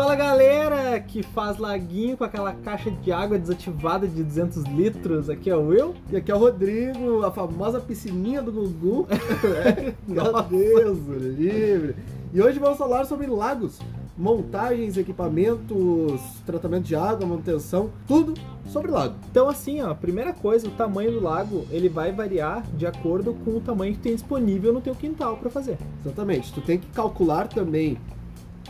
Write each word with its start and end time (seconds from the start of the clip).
Fala 0.00 0.16
galera 0.16 0.98
que 0.98 1.22
faz 1.22 1.58
laguinho 1.58 2.16
com 2.16 2.24
aquela 2.24 2.54
caixa 2.54 2.90
de 2.90 3.12
água 3.12 3.38
desativada 3.38 4.08
de 4.08 4.24
200 4.24 4.64
litros. 4.64 5.28
Aqui 5.28 5.50
é 5.50 5.54
o 5.54 5.66
Will. 5.66 5.94
E 6.10 6.16
aqui 6.16 6.32
é 6.32 6.34
o 6.34 6.38
Rodrigo, 6.38 7.22
a 7.22 7.30
famosa 7.30 7.78
piscininha 7.80 8.40
do 8.40 8.50
Gugu. 8.50 9.06
Meu 10.08 10.42
Deus, 10.44 10.98
livre. 11.06 11.96
E 12.32 12.40
hoje 12.40 12.58
vamos 12.58 12.78
falar 12.78 13.04
sobre 13.04 13.26
lagos, 13.26 13.78
montagens, 14.16 14.96
equipamentos, 14.96 16.18
tratamento 16.46 16.84
de 16.84 16.96
água, 16.96 17.26
manutenção, 17.26 17.90
tudo 18.08 18.32
sobre 18.68 18.90
lago. 18.90 19.16
Então 19.30 19.50
assim, 19.50 19.82
ó, 19.82 19.92
primeira 19.92 20.32
coisa, 20.32 20.66
o 20.66 20.70
tamanho 20.70 21.12
do 21.12 21.20
lago, 21.20 21.66
ele 21.70 21.90
vai 21.90 22.10
variar 22.10 22.64
de 22.74 22.86
acordo 22.86 23.34
com 23.44 23.50
o 23.50 23.60
tamanho 23.60 23.92
que 23.92 24.00
tem 24.00 24.14
disponível 24.14 24.72
no 24.72 24.80
teu 24.80 24.94
quintal 24.94 25.36
para 25.36 25.50
fazer. 25.50 25.76
Exatamente. 26.02 26.50
Tu 26.54 26.62
tem 26.62 26.78
que 26.78 26.86
calcular 26.86 27.48
também 27.48 27.98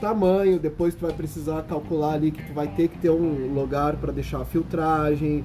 tamanho, 0.00 0.58
depois 0.58 0.94
tu 0.94 1.02
vai 1.02 1.12
precisar 1.12 1.62
calcular 1.62 2.14
ali 2.14 2.30
que 2.30 2.42
tu 2.42 2.52
vai 2.52 2.66
ter 2.68 2.88
que 2.88 2.98
ter 2.98 3.10
um 3.10 3.52
lugar 3.52 3.96
para 3.96 4.12
deixar 4.12 4.40
a 4.40 4.44
filtragem. 4.44 5.44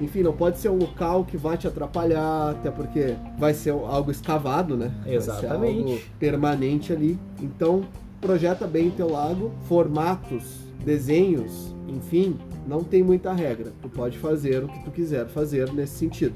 Enfim, 0.00 0.22
não 0.22 0.32
pode 0.32 0.58
ser 0.58 0.70
um 0.70 0.78
local 0.78 1.24
que 1.24 1.36
vai 1.36 1.58
te 1.58 1.68
atrapalhar, 1.68 2.52
até 2.52 2.70
porque 2.70 3.14
vai 3.38 3.52
ser 3.52 3.70
algo 3.70 4.10
escavado, 4.10 4.76
né? 4.76 4.90
Exatamente. 5.06 5.92
Algo 5.92 6.00
permanente 6.18 6.92
ali. 6.92 7.18
Então, 7.38 7.84
projeta 8.20 8.66
bem 8.66 8.90
teu 8.90 9.10
lago, 9.10 9.52
formatos, 9.68 10.60
desenhos, 10.84 11.74
enfim, 11.86 12.38
não 12.66 12.82
tem 12.82 13.02
muita 13.02 13.32
regra. 13.32 13.72
Tu 13.82 13.88
pode 13.90 14.18
fazer 14.18 14.64
o 14.64 14.68
que 14.68 14.82
tu 14.84 14.90
quiser 14.90 15.26
fazer 15.28 15.70
nesse 15.72 15.96
sentido. 15.96 16.34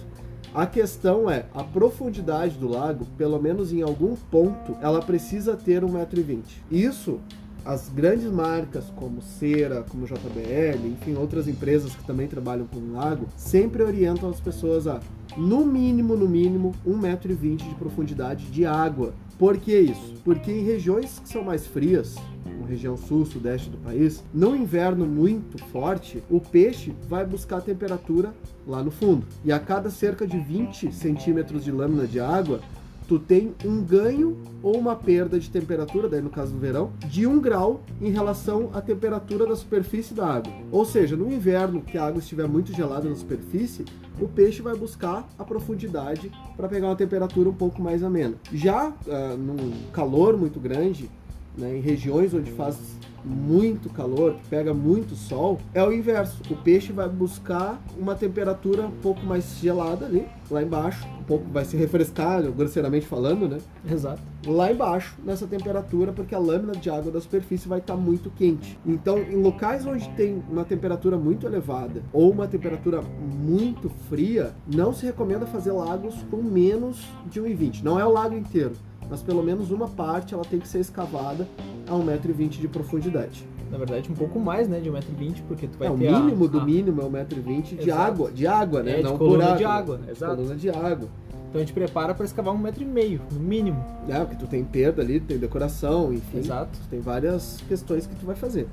A 0.54 0.66
questão 0.66 1.28
é, 1.28 1.46
a 1.52 1.64
profundidade 1.64 2.56
do 2.56 2.68
lago, 2.68 3.06
pelo 3.18 3.40
menos 3.40 3.72
em 3.72 3.82
algum 3.82 4.14
ponto, 4.14 4.76
ela 4.80 5.00
precisa 5.00 5.56
ter 5.56 5.82
1,20m. 5.82 6.42
Isso 6.70 7.18
as 7.64 7.88
grandes 7.88 8.30
marcas 8.30 8.84
como 8.94 9.22
Cera, 9.22 9.84
como 9.88 10.06
JBL, 10.06 10.86
enfim, 10.86 11.14
outras 11.14 11.48
empresas 11.48 11.94
que 11.94 12.04
também 12.04 12.28
trabalham 12.28 12.66
com 12.66 12.92
lago, 12.92 13.26
sempre 13.36 13.82
orientam 13.82 14.28
as 14.28 14.40
pessoas 14.40 14.86
a, 14.86 15.00
no 15.36 15.64
mínimo, 15.64 16.14
no 16.14 16.28
mínimo, 16.28 16.74
1,20m 16.86 17.56
de 17.56 17.74
profundidade 17.76 18.46
de 18.46 18.66
água. 18.66 19.14
Por 19.38 19.56
que 19.56 19.76
isso? 19.76 20.14
Porque 20.22 20.52
em 20.52 20.64
regiões 20.64 21.18
que 21.18 21.28
são 21.28 21.42
mais 21.42 21.66
frias, 21.66 22.14
como 22.44 22.66
região 22.66 22.96
sul, 22.96 23.24
sudeste 23.24 23.70
do 23.70 23.78
país, 23.78 24.22
no 24.32 24.54
inverno 24.54 25.06
muito 25.06 25.58
forte, 25.66 26.22
o 26.30 26.40
peixe 26.40 26.94
vai 27.08 27.24
buscar 27.24 27.60
temperatura 27.62 28.34
lá 28.66 28.82
no 28.82 28.90
fundo. 28.90 29.26
E 29.44 29.50
a 29.50 29.58
cada 29.58 29.90
cerca 29.90 30.26
de 30.26 30.38
20 30.38 30.92
centímetros 30.92 31.64
de 31.64 31.72
lâmina 31.72 32.06
de 32.06 32.20
água, 32.20 32.60
tu 33.06 33.18
tem 33.18 33.54
um 33.64 33.82
ganho 33.82 34.36
ou 34.62 34.76
uma 34.78 34.96
perda 34.96 35.38
de 35.38 35.50
temperatura, 35.50 36.08
daí 36.08 36.22
no 36.22 36.30
caso 36.30 36.52
do 36.52 36.58
verão, 36.58 36.92
de 37.06 37.26
um 37.26 37.40
grau 37.40 37.82
em 38.00 38.10
relação 38.10 38.70
à 38.72 38.80
temperatura 38.80 39.46
da 39.46 39.54
superfície 39.54 40.14
da 40.14 40.26
água. 40.26 40.52
Ou 40.72 40.84
seja, 40.84 41.16
no 41.16 41.30
inverno, 41.32 41.82
que 41.82 41.98
a 41.98 42.06
água 42.06 42.18
estiver 42.18 42.48
muito 42.48 42.72
gelada 42.72 43.08
na 43.08 43.14
superfície, 43.14 43.84
o 44.20 44.28
peixe 44.28 44.62
vai 44.62 44.76
buscar 44.76 45.28
a 45.38 45.44
profundidade 45.44 46.30
para 46.56 46.68
pegar 46.68 46.88
uma 46.88 46.96
temperatura 46.96 47.48
um 47.48 47.54
pouco 47.54 47.82
mais 47.82 48.02
amena. 48.02 48.34
Já 48.52 48.88
uh, 48.88 49.36
num 49.36 49.72
calor 49.92 50.36
muito 50.36 50.60
grande, 50.60 51.10
né, 51.56 51.76
em 51.76 51.80
regiões 51.80 52.34
onde 52.34 52.50
faz 52.52 52.78
muito 53.24 53.88
calor, 53.88 54.34
que 54.34 54.46
pega 54.48 54.74
muito 54.74 55.16
sol, 55.16 55.58
é 55.72 55.82
o 55.82 55.92
inverso. 55.92 56.42
O 56.50 56.56
peixe 56.56 56.92
vai 56.92 57.08
buscar 57.08 57.82
uma 57.98 58.14
temperatura 58.14 58.82
um 58.82 58.90
pouco 58.90 59.24
mais 59.24 59.58
gelada 59.58 60.04
ali, 60.04 60.26
lá 60.50 60.62
embaixo, 60.62 61.06
um 61.18 61.24
pouco 61.24 61.46
vai 61.50 61.64
se 61.64 61.76
refrescar, 61.76 62.42
grosseiramente 62.52 63.06
falando, 63.06 63.48
né? 63.48 63.58
Exato. 63.90 64.20
Lá 64.46 64.70
embaixo, 64.70 65.16
nessa 65.24 65.46
temperatura, 65.46 66.12
porque 66.12 66.34
a 66.34 66.38
lâmina 66.38 66.72
de 66.72 66.90
água 66.90 67.10
da 67.10 67.20
superfície 67.20 67.66
vai 67.66 67.78
estar 67.78 67.94
tá 67.94 68.00
muito 68.00 68.30
quente. 68.30 68.78
Então, 68.84 69.18
em 69.18 69.42
locais 69.42 69.86
onde 69.86 70.06
tem 70.10 70.42
uma 70.50 70.64
temperatura 70.64 71.16
muito 71.16 71.46
elevada 71.46 72.02
ou 72.12 72.30
uma 72.30 72.46
temperatura 72.46 73.00
muito 73.00 73.88
fria, 74.10 74.52
não 74.66 74.92
se 74.92 75.06
recomenda 75.06 75.46
fazer 75.46 75.72
lagos 75.72 76.14
com 76.30 76.42
menos 76.42 77.08
de 77.30 77.40
1,20. 77.40 77.82
Não 77.82 77.98
é 77.98 78.04
o 78.04 78.12
lago 78.12 78.36
inteiro 78.36 78.74
mas 79.08 79.22
pelo 79.22 79.42
menos 79.42 79.70
uma 79.70 79.88
parte 79.88 80.34
ela 80.34 80.44
tem 80.44 80.58
que 80.58 80.68
ser 80.68 80.80
escavada 80.80 81.46
a 81.86 81.92
1,20m 81.92 82.48
de 82.48 82.68
profundidade. 82.68 83.46
Na 83.70 83.78
verdade, 83.78 84.10
um 84.10 84.14
pouco 84.14 84.38
mais, 84.38 84.68
né, 84.68 84.78
de 84.78 84.90
1,20m, 84.90 85.42
porque 85.48 85.66
tu 85.66 85.78
vai 85.78 85.88
é, 85.88 85.90
ter 85.90 85.96
o 85.96 86.20
mínimo 86.20 86.44
a, 86.44 86.48
do 86.48 86.62
mínimo 86.62 87.00
é 87.00 87.24
1,20m 87.24 87.76
de 87.76 87.90
água, 87.90 88.30
de 88.30 88.46
água, 88.46 88.82
né, 88.82 89.00
é, 89.00 89.02
não 89.02 89.12
de 89.12 89.18
coluna 89.18 89.46
por 89.48 89.56
de 89.56 89.64
água, 89.64 90.00
exato. 90.08 90.36
Coluna 90.36 90.54
de 90.54 90.70
água. 90.70 91.08
Então 91.48 91.62
a 91.62 91.64
gente 91.64 91.72
prepara 91.72 92.14
para 92.14 92.24
escavar 92.24 92.52
um 92.52 92.58
metro 92.58 92.82
e 92.82 92.86
meio, 92.86 93.20
no 93.32 93.38
mínimo. 93.38 93.84
É, 94.08 94.18
porque 94.20 94.36
tu 94.36 94.46
tem 94.46 94.64
perda 94.64 95.02
ali, 95.02 95.20
tem 95.20 95.38
decoração, 95.38 96.12
enfim. 96.12 96.38
Exato. 96.38 96.78
tem 96.90 97.00
várias 97.00 97.62
questões 97.68 98.06
que 98.06 98.14
tu 98.16 98.26
vai 98.26 98.34
fazer. 98.34 98.66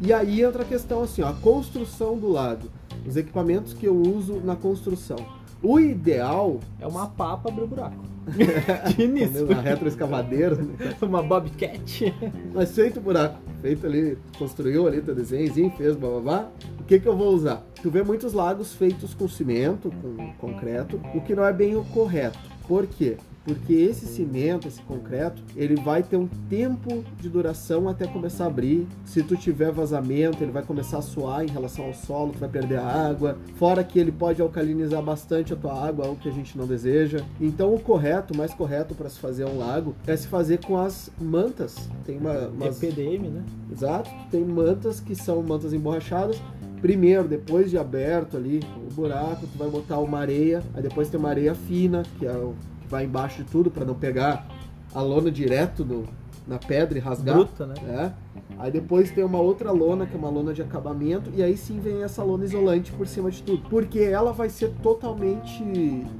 E 0.00 0.12
aí 0.12 0.42
entra 0.42 0.62
a 0.62 0.66
questão 0.66 1.02
assim, 1.02 1.22
ó, 1.22 1.28
a 1.28 1.32
construção 1.32 2.18
do 2.18 2.28
lago. 2.28 2.68
Os 3.06 3.16
equipamentos 3.16 3.72
que 3.72 3.86
eu 3.86 3.96
uso 3.96 4.40
na 4.44 4.54
construção. 4.54 5.37
O 5.62 5.80
ideal... 5.80 6.60
É 6.80 6.86
uma 6.86 7.08
pá 7.08 7.36
para 7.36 7.50
abrir 7.50 7.64
o 7.64 7.66
buraco. 7.66 7.96
de 8.94 9.02
início. 9.02 9.44
Uma 9.44 9.60
retroescavadeira. 9.60 10.54
Né? 10.54 10.94
uma 11.02 11.22
bobcat. 11.22 12.14
Mas 12.54 12.74
feito 12.74 12.98
o 12.98 13.02
buraco. 13.02 13.38
Feito 13.60 13.86
ali, 13.86 14.16
construiu 14.38 14.86
ali 14.86 15.00
teu 15.00 15.14
desenhozinho, 15.14 15.70
fez 15.76 15.96
bababá. 15.96 16.48
O 16.80 16.84
que 16.84 17.00
que 17.00 17.08
eu 17.08 17.16
vou 17.16 17.34
usar? 17.34 17.62
Tu 17.82 17.90
vê 17.90 18.02
muitos 18.02 18.32
lagos 18.32 18.74
feitos 18.74 19.14
com 19.14 19.28
cimento, 19.28 19.92
com 20.00 20.32
concreto, 20.34 21.00
o 21.14 21.20
que 21.20 21.34
não 21.34 21.44
é 21.44 21.52
bem 21.52 21.76
o 21.76 21.84
correto. 21.86 22.38
Por 22.66 22.86
quê? 22.86 23.16
Porque 23.48 23.72
esse 23.72 24.04
cimento, 24.04 24.68
esse 24.68 24.82
concreto, 24.82 25.42
ele 25.56 25.74
vai 25.74 26.02
ter 26.02 26.18
um 26.18 26.28
tempo 26.50 27.02
de 27.18 27.30
duração 27.30 27.88
até 27.88 28.06
começar 28.06 28.44
a 28.44 28.46
abrir. 28.48 28.86
Se 29.06 29.22
tu 29.22 29.38
tiver 29.38 29.72
vazamento, 29.72 30.44
ele 30.44 30.52
vai 30.52 30.62
começar 30.62 30.98
a 30.98 31.02
suar 31.02 31.42
em 31.42 31.48
relação 31.48 31.86
ao 31.86 31.94
solo, 31.94 32.32
tu 32.32 32.40
vai 32.40 32.48
perder 32.50 32.78
a 32.78 32.86
água. 32.86 33.38
Fora 33.54 33.82
que 33.82 33.98
ele 33.98 34.12
pode 34.12 34.42
alcalinizar 34.42 35.02
bastante 35.02 35.54
a 35.54 35.56
tua 35.56 35.72
água, 35.72 36.04
algo 36.04 36.20
que 36.20 36.28
a 36.28 36.32
gente 36.32 36.58
não 36.58 36.66
deseja. 36.66 37.24
Então 37.40 37.72
o 37.74 37.80
correto, 37.80 38.34
o 38.34 38.36
mais 38.36 38.52
correto 38.52 38.94
para 38.94 39.08
se 39.08 39.18
fazer 39.18 39.46
um 39.46 39.56
lago 39.56 39.96
é 40.06 40.14
se 40.14 40.28
fazer 40.28 40.62
com 40.62 40.76
as 40.76 41.10
mantas. 41.18 41.88
Tem 42.04 42.18
uma 42.18 42.48
umas... 42.48 42.78
PDM, 42.78 43.30
né? 43.30 43.42
Exato. 43.72 44.10
Tem 44.30 44.44
mantas 44.44 45.00
que 45.00 45.14
são 45.14 45.42
mantas 45.42 45.72
emborrachadas 45.72 46.38
primeiro, 46.82 47.26
depois 47.26 47.70
de 47.70 47.78
aberto 47.78 48.36
ali 48.36 48.60
o 48.88 48.94
buraco, 48.94 49.46
tu 49.46 49.58
vai 49.58 49.68
botar 49.68 49.98
uma 49.98 50.20
areia, 50.20 50.62
aí 50.74 50.80
depois 50.80 51.08
tem 51.08 51.18
uma 51.18 51.28
areia 51.28 51.52
fina, 51.52 52.04
que 52.20 52.24
é 52.24 52.30
o 52.30 52.54
vai 52.88 53.04
embaixo 53.04 53.42
de 53.42 53.50
tudo 53.50 53.70
para 53.70 53.84
não 53.84 53.94
pegar 53.94 54.46
a 54.94 55.00
lona 55.00 55.30
direto 55.30 55.84
no, 55.84 56.04
na 56.46 56.58
pedra 56.58 56.98
e 56.98 57.00
rasgar. 57.00 57.36
Bruta, 57.36 57.66
né? 57.66 57.74
É. 57.86 58.12
Aí 58.58 58.70
depois 58.72 59.10
tem 59.10 59.22
uma 59.22 59.38
outra 59.38 59.70
lona, 59.70 60.06
que 60.06 60.14
é 60.14 60.18
uma 60.18 60.30
lona 60.30 60.52
de 60.52 60.62
acabamento, 60.62 61.30
e 61.34 61.42
aí 61.42 61.56
sim 61.56 61.78
vem 61.78 62.02
essa 62.02 62.24
lona 62.24 62.44
isolante 62.44 62.90
por 62.92 63.06
cima 63.06 63.30
de 63.30 63.42
tudo. 63.42 63.68
Porque 63.68 64.00
ela 64.00 64.32
vai 64.32 64.48
ser 64.48 64.72
totalmente 64.82 65.62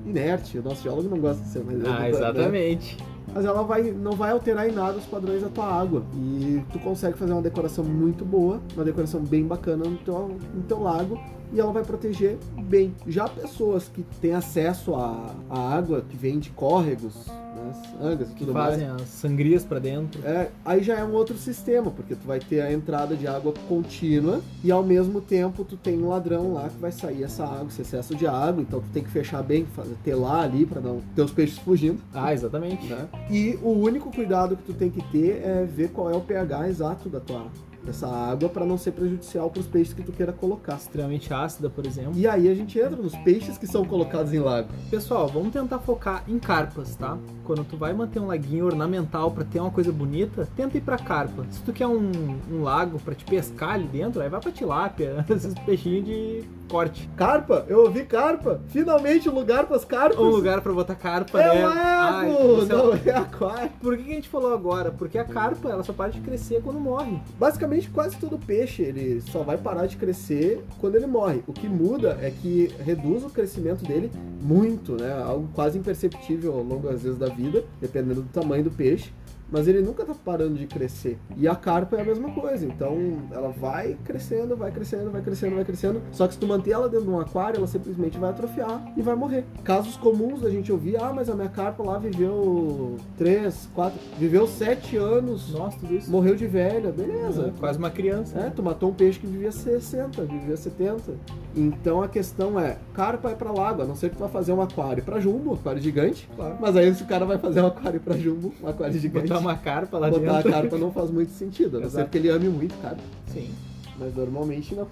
inerte. 0.07 0.59
O 0.59 0.63
nosso 0.63 0.83
geólogo 0.83 1.09
não 1.09 1.19
gosta 1.19 1.43
de 1.43 1.49
ser 1.49 1.65
mais. 1.65 1.85
Ah, 1.85 2.09
exatamente. 2.09 2.97
Né? 2.97 3.05
Mas 3.35 3.45
ela 3.45 3.63
vai, 3.63 3.91
não 3.91 4.13
vai 4.13 4.31
alterar 4.31 4.69
em 4.69 4.73
nada 4.73 4.99
os 4.99 5.05
padrões 5.05 5.43
da 5.43 5.49
tua 5.49 5.67
água. 5.67 6.03
E 6.15 6.63
tu 6.73 6.79
consegue 6.79 7.17
fazer 7.19 7.33
uma 7.33 7.43
decoração 7.43 7.85
muito 7.85 8.25
boa, 8.25 8.61
uma 8.75 8.85
decoração 8.85 9.21
bem 9.21 9.45
bacana 9.45 9.85
no 9.85 9.97
teu, 9.99 10.37
no 10.55 10.63
teu 10.63 10.81
lago 10.81 11.19
e 11.53 11.61
ela 11.61 11.73
vai 11.73 11.83
proteger 11.83 12.39
bem. 12.63 12.95
Já 13.07 13.29
pessoas 13.29 13.89
que 13.89 14.05
têm 14.21 14.35
acesso 14.35 14.95
à, 14.95 15.35
à 15.49 15.75
água 15.75 16.05
que 16.09 16.17
vem 16.17 16.39
de 16.39 16.51
córregos, 16.51 17.15
né, 17.27 17.73
sangas 17.99 18.31
e 18.31 18.35
tudo 18.35 18.53
fazem 18.53 18.89
mais. 18.89 19.03
as 19.03 19.09
sangrias 19.09 19.65
para 19.65 19.79
dentro. 19.79 20.21
É, 20.27 20.51
aí 20.65 20.83
já 20.83 20.97
é 20.99 21.05
um 21.05 21.13
outro 21.13 21.37
sistema, 21.37 21.91
porque 21.91 22.15
tu 22.15 22.27
vai 22.27 22.39
ter 22.39 22.61
a 22.61 22.73
entrada 22.73 23.17
de 23.17 23.27
água 23.27 23.53
contínua 23.69 24.41
e 24.63 24.71
ao 24.71 24.83
mesmo 24.83 25.21
tempo 25.21 25.65
tu 25.65 25.77
tem 25.77 25.99
um 25.99 26.09
ladrão 26.09 26.53
lá 26.53 26.69
que 26.69 26.79
vai 26.79 26.93
sair 26.93 27.23
essa 27.23 27.45
água, 27.45 27.69
esse 27.69 27.83
excesso 27.83 28.15
de 28.15 28.27
água, 28.27 28.63
então 28.63 28.81
tu 28.81 28.89
tem 28.93 29.03
que 29.03 29.11
fechar 29.11 29.43
bem, 29.43 29.67
fazer, 29.67 29.97
ter 30.05 30.15
lá 30.15 30.43
ali 30.43 30.65
para 30.65 30.81
não 30.81 31.01
ter 31.15 31.23
os 31.23 31.31
peixes 31.31 31.59
fugindo. 31.59 32.01
Ah, 32.13 32.33
exatamente. 32.33 32.87
Né? 32.87 33.09
E 33.31 33.59
o 33.63 33.71
único 33.71 34.11
cuidado 34.11 34.57
que 34.57 34.65
tu 34.65 34.75
tem 34.75 34.91
que 34.91 35.03
ter 35.11 35.43
é 35.43 35.65
ver 35.65 35.91
qual 35.91 36.11
é 36.11 36.17
o 36.17 36.21
pH 36.21 36.69
exato 36.69 37.09
da 37.09 37.21
tua 37.21 37.39
água 37.39 37.68
essa 37.87 38.07
água 38.07 38.49
para 38.49 38.65
não 38.65 38.77
ser 38.77 38.93
prejudicial 38.93 39.51
para 39.51 39.61
os 39.61 39.67
peixes 39.67 39.95
que 39.95 40.03
tu 40.03 40.13
queira 40.13 40.33
colocar. 40.33 40.77
Extremamente 40.77 41.33
ácida, 41.33 41.71
por 41.71 41.87
exemplo. 41.87 42.13
E 42.17 42.27
aí 42.27 42.49
a 42.49 42.55
gente 42.55 42.79
entra 42.79 42.97
nos 42.97 43.15
peixes 43.17 43.59
que 43.59 43.67
são 43.67 43.85
colocados 43.85 44.33
em 44.33 44.39
lago. 44.39 44.69
Pessoal, 44.91 45.29
vamos 45.29 45.53
tentar 45.53 45.79
focar 45.79 46.25
em 46.29 46.39
carpas, 46.39 46.95
tá? 46.97 47.19
Quando 47.45 47.65
tu 47.65 47.77
vai 47.77 47.93
manter 47.93 48.21
um 48.21 48.27
laguinho 48.27 48.67
ornamental 48.67 49.31
para 49.31 49.45
ter 49.45 49.61
uma 49.61 49.71
coisa 49.71 49.93
bonita, 49.93 50.49
tenta 50.57 50.77
ir 50.77 50.83
para 50.83 50.99
carpa. 50.99 51.47
Se 51.51 51.63
tu 51.63 51.73
quer 51.73 51.87
um, 51.87 52.11
um 52.51 52.63
lago 52.63 52.99
para 52.99 53.15
te 53.15 53.25
pescar 53.25 53.71
ali 53.71 53.87
dentro, 53.87 54.21
aí 54.21 54.29
vai 54.29 54.41
para 54.41 54.53
tilápia, 54.53 55.25
esses 55.31 55.55
peixinhos 55.55 56.05
de 56.05 56.45
corte. 56.69 57.09
Carpa? 57.17 57.65
Eu 57.67 57.81
ouvi 57.85 58.05
carpa. 58.05 58.61
Finalmente 58.69 59.29
um 59.29 59.35
lugar 59.35 59.67
para 59.67 59.77
as 59.77 59.85
carpas. 59.85 60.19
Um 60.19 60.29
lugar 60.29 60.61
para 60.61 60.73
botar 60.73 60.95
carpa, 60.95 61.41
é 61.41 61.55
né? 61.55 61.67
Lago, 61.67 61.81
Ai, 61.81 62.67
não 62.67 62.95
é... 62.95 63.01
é 63.07 63.17
aquário. 63.17 63.71
Por 63.81 63.97
que 63.97 64.11
a 64.11 64.15
gente 64.15 64.29
falou 64.29 64.53
agora? 64.53 64.91
Porque 64.91 65.19
a 65.19 65.25
carpa, 65.25 65.71
ela 65.71 65.83
só 65.83 65.93
para 65.93 66.11
de 66.11 66.21
crescer 66.21 66.61
quando 66.63 66.79
morre. 66.79 67.19
Basicamente 67.39 67.68
praticamente 67.69 67.91
quase 67.91 68.17
todo 68.17 68.39
peixe 68.39 68.83
ele 68.83 69.21
só 69.21 69.43
vai 69.43 69.59
parar 69.59 69.87
de 69.87 69.97
crescer 69.97 70.65
quando 70.81 70.97
ele 70.97 71.07
morre. 71.07 71.43
O 71.47 71.53
que 71.53 71.69
muda 71.69 72.19
é 72.21 72.31
que 72.31 72.71
reduz 72.85 73.23
o 73.25 73.31
crescimento 73.31 73.85
dele 73.85 74.11
muito, 74.41 74.97
né? 74.97 75.13
Algo 75.13 75.49
quase 75.55 75.79
imperceptível 75.79 76.55
ao 76.55 76.63
longo 76.63 76.89
às 76.89 77.03
vezes 77.03 77.19
da 77.19 77.29
vida, 77.29 77.65
dependendo 77.81 78.23
do 78.23 78.29
tamanho 78.29 78.65
do 78.65 78.71
peixe. 78.71 79.13
Mas 79.51 79.67
ele 79.69 79.81
nunca 79.81 80.05
tá 80.05 80.15
parando 80.15 80.55
de 80.55 80.67
crescer. 80.67 81.19
E 81.37 81.47
a 81.49 81.55
carpa 81.55 81.97
é 81.97 82.03
a 82.03 82.05
mesma 82.05 82.31
coisa, 82.31 82.67
então 82.67 82.97
ela 83.31 83.49
vai 83.49 83.97
crescendo, 84.05 84.57
vai 84.57 84.71
crescendo, 84.71 85.11
vai 85.11 85.23
crescendo, 85.23 85.55
vai 85.55 85.65
crescendo. 85.65 86.03
Só 86.13 86.27
que 86.27 86.35
se 86.35 86.39
tu 86.41 86.47
manter 86.47 86.73
ela 86.73 86.89
dentro 86.89 87.07
de 87.07 87.13
um 87.13 87.21
aquário, 87.21 87.59
ela 87.59 87.67
simplesmente 87.67 88.19
vai 88.19 88.31
atrofiar 88.31 88.93
e 88.97 89.03
vai 89.03 89.15
morrer. 89.15 89.45
Casos 89.65 89.97
comuns 89.97 90.41
da 90.43 90.51
gente 90.51 90.71
ouvir, 90.73 90.97
ah, 90.97 91.13
mas 91.15 91.29
a 91.29 91.35
minha 91.35 91.49
carpa 91.49 91.83
lá 91.83 91.99
viveu 91.99 92.97
3, 93.17 93.69
4, 93.75 93.99
viveu 94.19 94.47
7 94.47 94.97
anos, 94.97 95.53
Nossa, 95.53 95.79
tudo 95.79 95.95
isso. 95.95 96.11
morreu 96.11 96.35
de 96.35 96.47
velha, 96.47 96.91
beleza. 96.93 97.53
É, 97.57 97.61
quase 97.61 97.79
uma 97.79 97.91
criança. 97.91 98.39
É, 98.39 98.51
tu 98.51 98.63
matou 98.63 98.91
um 98.91 98.95
peixe 98.95 99.19
que 99.19 99.27
vivia 99.27 99.53
60, 99.53 100.23
vivia 100.25 100.57
70. 100.57 101.15
Então 101.57 102.03
a 102.03 102.09
questão 102.09 102.59
é, 102.59 102.77
carpa 102.93 103.31
é 103.31 103.35
pra 103.35 103.51
lago, 103.51 103.83
a 103.83 103.85
não 103.85 103.95
ser 103.95 104.11
que 104.11 104.17
tu 104.17 104.21
vá 104.21 104.29
fazer 104.29 104.53
um 104.53 104.61
aquário 104.61 105.03
pra 105.03 105.19
jumbo, 105.21 105.53
um 105.53 105.55
aquário 105.55 105.81
gigante. 105.81 106.29
Claro. 106.37 106.57
Mas 106.61 106.77
aí 106.77 106.95
se 106.95 107.03
o 107.03 107.07
cara 107.07 107.25
vai 107.25 107.39
fazer 107.39 107.61
um 107.61 107.67
aquário 107.67 108.01
pra 108.01 108.17
jumbo, 108.17 108.53
um 108.63 108.69
aquário 108.69 108.99
gigante, 108.99 109.33
Botar 109.39 109.49
uma 109.49 109.57
carpa 109.57 109.99
lá 109.99 110.11
botar 110.11 110.43
dentro. 110.43 110.49
a 110.49 110.53
carpa 110.53 110.79
não 110.79 110.93
faz 110.93 111.11
muito 111.11 111.33
sentido, 111.33 111.79
a 111.79 111.81
não 111.81 111.91
ser 111.91 112.09
que 112.09 112.19
ele 112.19 112.29
ame 112.29 112.49
muito 112.49 112.75
carpa. 112.81 113.03
Sim. 113.27 113.51
Mas 113.99 114.15
normalmente 114.15 114.75
não. 114.75 114.87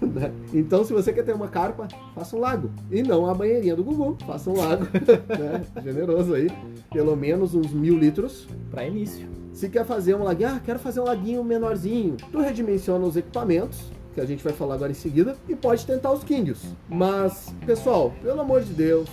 né? 0.08 0.32
Então 0.54 0.84
se 0.84 0.92
você 0.92 1.12
quer 1.12 1.24
ter 1.24 1.34
uma 1.34 1.48
carpa, 1.48 1.88
faça 2.14 2.36
um 2.36 2.40
lago. 2.40 2.70
E 2.90 3.02
não 3.02 3.26
a 3.26 3.34
banheirinha 3.34 3.74
do 3.74 3.82
Gugu, 3.82 4.16
faça 4.24 4.48
um 4.50 4.56
lago. 4.56 4.86
né? 5.28 5.64
Generoso 5.82 6.34
aí. 6.34 6.48
Pelo 6.92 7.16
menos 7.16 7.54
uns 7.54 7.72
mil 7.72 7.98
litros. 7.98 8.46
Pra 8.70 8.86
início. 8.86 9.28
Se 9.52 9.68
quer 9.68 9.84
fazer 9.84 10.14
um 10.14 10.22
laguinho, 10.22 10.50
ah, 10.50 10.60
quero 10.64 10.78
fazer 10.78 11.00
um 11.00 11.04
laguinho 11.04 11.44
menorzinho, 11.44 12.16
tu 12.30 12.40
redimensiona 12.40 13.04
os 13.04 13.16
equipamentos, 13.16 13.78
que 14.14 14.20
a 14.20 14.24
gente 14.24 14.42
vai 14.42 14.52
falar 14.52 14.74
agora 14.76 14.90
em 14.90 14.94
seguida, 14.94 15.36
e 15.46 15.54
pode 15.54 15.84
tentar 15.84 16.10
os 16.10 16.24
quindios. 16.24 16.62
Mas, 16.88 17.54
pessoal, 17.66 18.14
pelo 18.22 18.40
amor 18.40 18.62
de 18.62 18.72
Deus, 18.72 19.08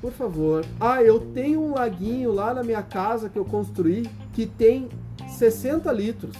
por 0.00 0.12
favor. 0.12 0.64
Ah, 0.80 1.02
eu 1.02 1.20
tenho 1.20 1.60
um 1.62 1.74
laguinho 1.74 2.32
lá 2.32 2.52
na 2.52 2.62
minha 2.62 2.82
casa 2.82 3.28
que 3.28 3.38
eu 3.38 3.44
construí 3.44 4.06
que 4.34 4.44
tem 4.46 4.88
60 5.28 5.90
litros. 5.92 6.34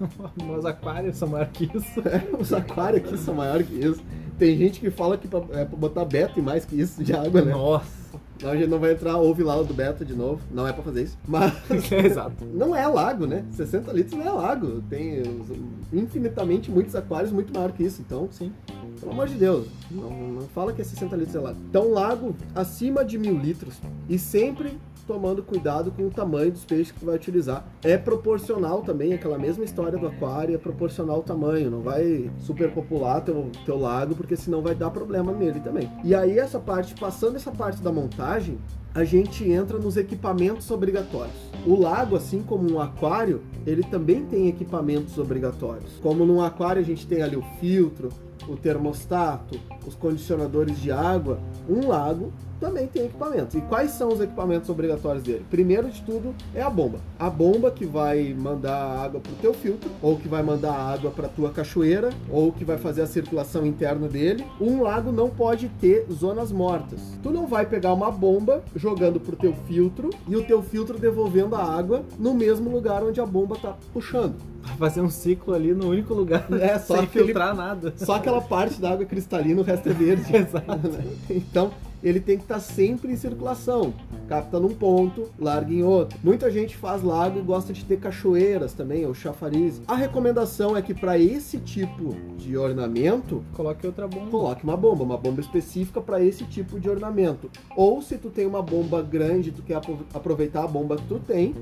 Meus 0.42 0.64
aquários 0.64 1.16
são 1.16 1.28
maior 1.28 1.46
que 1.48 1.64
isso. 1.64 2.02
Os 2.38 2.52
aquários 2.52 3.02
aqui 3.04 3.18
são 3.18 3.34
maiores 3.34 3.66
que 3.66 3.74
isso. 3.74 4.00
Tem 4.38 4.56
gente 4.56 4.78
que 4.80 4.90
fala 4.90 5.16
que 5.16 5.26
pra- 5.26 5.42
é 5.52 5.64
pra 5.64 5.76
botar 5.76 6.04
beta 6.04 6.38
e 6.38 6.42
mais 6.42 6.64
que 6.64 6.78
isso 6.78 7.02
de 7.02 7.12
água, 7.14 7.40
né? 7.42 7.52
Nossa. 7.52 8.06
Não, 8.42 8.50
a 8.50 8.56
gente 8.56 8.68
não 8.68 8.78
vai 8.78 8.92
entrar, 8.92 9.16
ouve 9.16 9.42
lá 9.42 9.56
o 9.56 9.64
do 9.64 9.72
beta 9.72 10.04
de 10.04 10.14
novo. 10.14 10.42
Não 10.50 10.68
é 10.68 10.72
pra 10.74 10.82
fazer 10.82 11.04
isso. 11.04 11.16
Mas 11.26 11.54
Exato. 11.90 12.44
não 12.44 12.76
é 12.76 12.86
lago, 12.86 13.26
né? 13.26 13.42
60 13.52 13.90
litros 13.94 14.18
não 14.18 14.26
é 14.26 14.30
lago. 14.30 14.82
Tem 14.90 15.22
os- 15.22 15.48
infinitamente 15.90 16.70
muitos 16.70 16.94
aquários 16.94 17.32
muito 17.32 17.50
maior 17.54 17.72
que 17.72 17.82
isso. 17.82 18.02
Então, 18.02 18.28
Sim. 18.30 18.52
pelo 19.00 19.12
amor 19.12 19.26
de 19.28 19.36
Deus, 19.36 19.66
não, 19.90 20.10
não 20.10 20.42
fala 20.48 20.74
que 20.74 20.82
é 20.82 20.84
60 20.84 21.16
litros 21.16 21.34
é 21.34 21.40
lago. 21.40 21.58
Então, 21.70 21.90
lago 21.90 22.36
acima 22.54 23.02
de 23.02 23.16
mil 23.16 23.38
litros. 23.38 23.76
E 24.06 24.18
sempre 24.18 24.76
tomando 25.06 25.42
cuidado 25.42 25.90
com 25.92 26.06
o 26.06 26.10
tamanho 26.10 26.50
dos 26.50 26.64
peixes 26.64 26.90
que 26.92 27.00
tu 27.00 27.06
vai 27.06 27.16
utilizar. 27.16 27.64
É 27.82 27.96
proporcional 27.96 28.82
também, 28.82 29.14
aquela 29.14 29.38
mesma 29.38 29.64
história 29.64 29.98
do 29.98 30.06
aquário, 30.06 30.54
é 30.54 30.58
proporcional 30.58 31.16
ao 31.16 31.22
tamanho. 31.22 31.70
Não 31.70 31.80
vai 31.80 32.30
superpopular 32.40 33.22
teu, 33.22 33.50
teu 33.64 33.78
lago, 33.78 34.14
porque 34.14 34.36
senão 34.36 34.62
vai 34.62 34.74
dar 34.74 34.90
problema 34.90 35.32
nele 35.32 35.60
também. 35.60 35.90
E 36.04 36.14
aí, 36.14 36.38
essa 36.38 36.58
parte, 36.58 36.94
passando 36.94 37.36
essa 37.36 37.50
parte 37.50 37.80
da 37.80 37.92
montagem, 37.92 38.58
a 38.96 39.04
gente 39.04 39.46
entra 39.46 39.78
nos 39.78 39.98
equipamentos 39.98 40.70
obrigatórios. 40.70 41.36
O 41.66 41.78
lago, 41.78 42.16
assim 42.16 42.40
como 42.40 42.72
um 42.72 42.80
aquário, 42.80 43.42
ele 43.66 43.82
também 43.82 44.24
tem 44.24 44.48
equipamentos 44.48 45.18
obrigatórios. 45.18 45.98
Como 46.02 46.24
num 46.24 46.40
aquário 46.40 46.80
a 46.80 46.84
gente 46.84 47.06
tem 47.06 47.20
ali 47.20 47.36
o 47.36 47.44
filtro, 47.60 48.08
o 48.48 48.56
termostato, 48.56 49.60
os 49.86 49.94
condicionadores 49.94 50.80
de 50.80 50.90
água, 50.90 51.38
um 51.68 51.88
lago 51.88 52.32
também 52.60 52.86
tem 52.86 53.04
equipamentos. 53.04 53.54
E 53.54 53.60
quais 53.60 53.92
são 53.92 54.08
os 54.08 54.20
equipamentos 54.20 54.68
obrigatórios 54.68 55.22
dele? 55.22 55.44
Primeiro 55.50 55.90
de 55.90 56.02
tudo 56.02 56.34
é 56.54 56.62
a 56.62 56.70
bomba. 56.70 56.98
A 57.18 57.28
bomba 57.28 57.70
que 57.70 57.84
vai 57.84 58.34
mandar 58.34 58.76
a 58.76 59.02
água 59.02 59.20
para 59.20 59.32
o 59.32 59.36
teu 59.36 59.52
filtro, 59.52 59.90
ou 60.02 60.16
que 60.16 60.28
vai 60.28 60.42
mandar 60.42 60.72
a 60.72 60.92
água 60.92 61.10
para 61.10 61.28
tua 61.28 61.50
cachoeira, 61.50 62.10
ou 62.30 62.52
que 62.52 62.64
vai 62.64 62.78
fazer 62.78 63.02
a 63.02 63.06
circulação 63.06 63.66
interna 63.66 64.08
dele. 64.08 64.44
Um 64.60 64.82
lago 64.82 65.12
não 65.12 65.28
pode 65.28 65.68
ter 65.80 66.06
zonas 66.10 66.50
mortas. 66.50 67.00
Tu 67.22 67.30
não 67.30 67.46
vai 67.46 67.66
pegar 67.66 67.92
uma 67.92 68.10
bomba 68.10 68.62
jogando 68.86 69.18
pro 69.18 69.34
teu 69.34 69.52
filtro 69.66 70.10
e 70.28 70.36
o 70.36 70.44
teu 70.44 70.62
filtro 70.62 70.96
devolvendo 70.96 71.56
a 71.56 71.62
água 71.64 72.04
no 72.20 72.32
mesmo 72.32 72.70
lugar 72.70 73.02
onde 73.02 73.20
a 73.20 73.26
bomba 73.26 73.56
tá 73.60 73.76
puxando. 73.92 74.34
Pra 74.62 74.74
fazer 74.76 75.00
um 75.00 75.10
ciclo 75.10 75.54
ali 75.54 75.74
no 75.74 75.88
único 75.88 76.14
lugar. 76.14 76.46
É, 76.60 76.78
só 76.78 76.94
sem 76.94 77.04
aquele- 77.04 77.24
filtrar 77.26 77.54
nada. 77.56 77.92
Só 77.96 78.14
aquela 78.14 78.40
parte 78.40 78.80
da 78.80 78.90
água 78.92 79.04
cristalina, 79.04 79.60
o 79.60 79.64
resto 79.64 79.88
é 79.88 79.92
verde. 79.92 80.24
Exato. 80.36 80.66
Então, 81.28 81.70
ele 82.06 82.20
tem 82.20 82.36
que 82.36 82.44
estar 82.44 82.60
sempre 82.60 83.12
em 83.12 83.16
circulação. 83.16 83.92
Capta 84.28 84.58
num 84.60 84.74
ponto, 84.74 85.28
larga 85.38 85.72
em 85.72 85.82
outro. 85.82 86.18
Muita 86.22 86.50
gente 86.50 86.76
faz 86.76 87.02
lago 87.02 87.38
e 87.38 87.42
gosta 87.42 87.72
de 87.72 87.84
ter 87.84 87.98
cachoeiras 87.98 88.72
também, 88.72 89.04
ou 89.06 89.14
chafariz. 89.14 89.80
A 89.86 89.94
recomendação 89.94 90.76
é 90.76 90.82
que 90.82 90.94
para 90.94 91.18
esse 91.18 91.58
tipo 91.58 92.14
de 92.36 92.56
ornamento, 92.56 93.42
Coloque 93.54 93.86
outra 93.86 94.06
bomba. 94.06 94.30
coloque 94.30 94.64
uma 94.64 94.76
bomba, 94.76 95.02
uma 95.04 95.16
bomba 95.16 95.40
específica 95.40 96.00
para 96.00 96.22
esse 96.22 96.44
tipo 96.44 96.78
de 96.78 96.88
ornamento. 96.88 97.50
Ou 97.76 98.00
se 98.02 98.16
tu 98.18 98.30
tem 98.30 98.46
uma 98.46 98.62
bomba 98.62 99.02
grande, 99.02 99.50
tu 99.50 99.62
quer 99.62 99.74
apro- 99.74 100.06
aproveitar 100.14 100.64
a 100.64 100.66
bomba 100.68 100.96
que 100.96 101.06
tu 101.06 101.18
tem, 101.18 101.54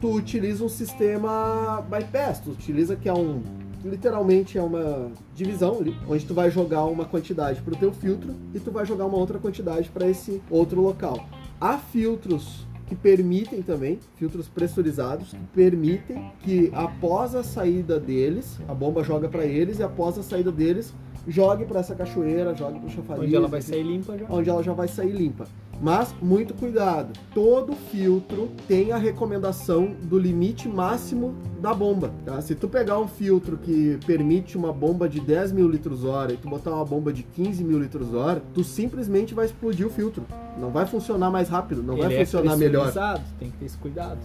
tu 0.00 0.12
utiliza 0.12 0.64
um 0.64 0.68
sistema 0.68 1.84
bypass, 1.90 2.40
tu 2.40 2.50
utiliza 2.50 2.96
que 2.96 3.08
é 3.08 3.12
um 3.14 3.42
literalmente 3.84 4.58
é 4.58 4.62
uma 4.62 5.10
divisão 5.34 5.78
ali, 5.78 5.96
onde 6.08 6.24
tu 6.24 6.34
vai 6.34 6.50
jogar 6.50 6.84
uma 6.84 7.04
quantidade 7.04 7.60
para 7.62 7.74
o 7.74 7.76
teu 7.76 7.92
filtro 7.92 8.34
e 8.54 8.60
tu 8.60 8.70
vai 8.70 8.84
jogar 8.84 9.06
uma 9.06 9.16
outra 9.16 9.38
quantidade 9.38 9.88
para 9.88 10.08
esse 10.08 10.42
outro 10.50 10.80
local. 10.80 11.26
Há 11.60 11.78
filtros 11.78 12.66
que 12.86 12.96
permitem 12.96 13.60
também, 13.62 13.98
filtros 14.16 14.48
pressurizados, 14.48 15.30
que 15.30 15.46
permitem 15.54 16.30
que 16.40 16.70
após 16.74 17.34
a 17.34 17.42
saída 17.42 18.00
deles, 18.00 18.58
a 18.66 18.74
bomba 18.74 19.04
joga 19.04 19.28
para 19.28 19.44
eles 19.44 19.78
e 19.78 19.82
após 19.82 20.18
a 20.18 20.22
saída 20.22 20.50
deles, 20.50 20.94
jogue 21.26 21.66
para 21.66 21.80
essa 21.80 21.94
cachoeira, 21.94 22.54
jogue 22.54 22.78
para 22.78 22.88
o 22.88 22.90
chafariz. 22.90 23.24
Onde 23.24 23.36
ela 23.36 23.48
vai 23.48 23.60
sair 23.60 23.82
limpa 23.82 24.16
já. 24.16 24.26
onde 24.30 24.48
ela 24.48 24.62
já 24.62 24.72
vai 24.72 24.88
sair 24.88 25.12
limpa. 25.12 25.46
Mas 25.80 26.14
muito 26.20 26.54
cuidado, 26.54 27.12
todo 27.32 27.72
filtro 27.74 28.50
tem 28.66 28.92
a 28.92 28.96
recomendação 28.96 29.94
do 30.02 30.18
limite 30.18 30.68
máximo 30.68 31.34
da 31.60 31.72
bomba. 31.72 32.12
Tá? 32.24 32.40
Se 32.40 32.54
tu 32.54 32.68
pegar 32.68 32.98
um 32.98 33.06
filtro 33.06 33.56
que 33.56 33.98
permite 34.04 34.56
uma 34.56 34.72
bomba 34.72 35.08
de 35.08 35.20
10 35.20 35.52
mil 35.52 35.68
litros 35.68 36.04
hora 36.04 36.32
e 36.32 36.36
tu 36.36 36.48
botar 36.48 36.72
uma 36.72 36.84
bomba 36.84 37.12
de 37.12 37.22
15 37.22 37.62
mil 37.62 37.78
litros 37.78 38.12
hora, 38.14 38.42
tu 38.54 38.64
simplesmente 38.64 39.34
vai 39.34 39.46
explodir 39.46 39.86
o 39.86 39.90
filtro. 39.90 40.24
Não 40.58 40.70
vai 40.70 40.86
funcionar 40.86 41.30
mais 41.30 41.48
rápido, 41.48 41.82
não 41.82 41.96
vai 41.96 42.06
Ele 42.06 42.14
é 42.14 42.24
funcionar 42.24 42.56
melhor. 42.56 42.92
Tem 43.38 43.50
que 43.50 43.58
ter 43.58 43.66
esse 43.66 43.78
cuidado. 43.78 44.18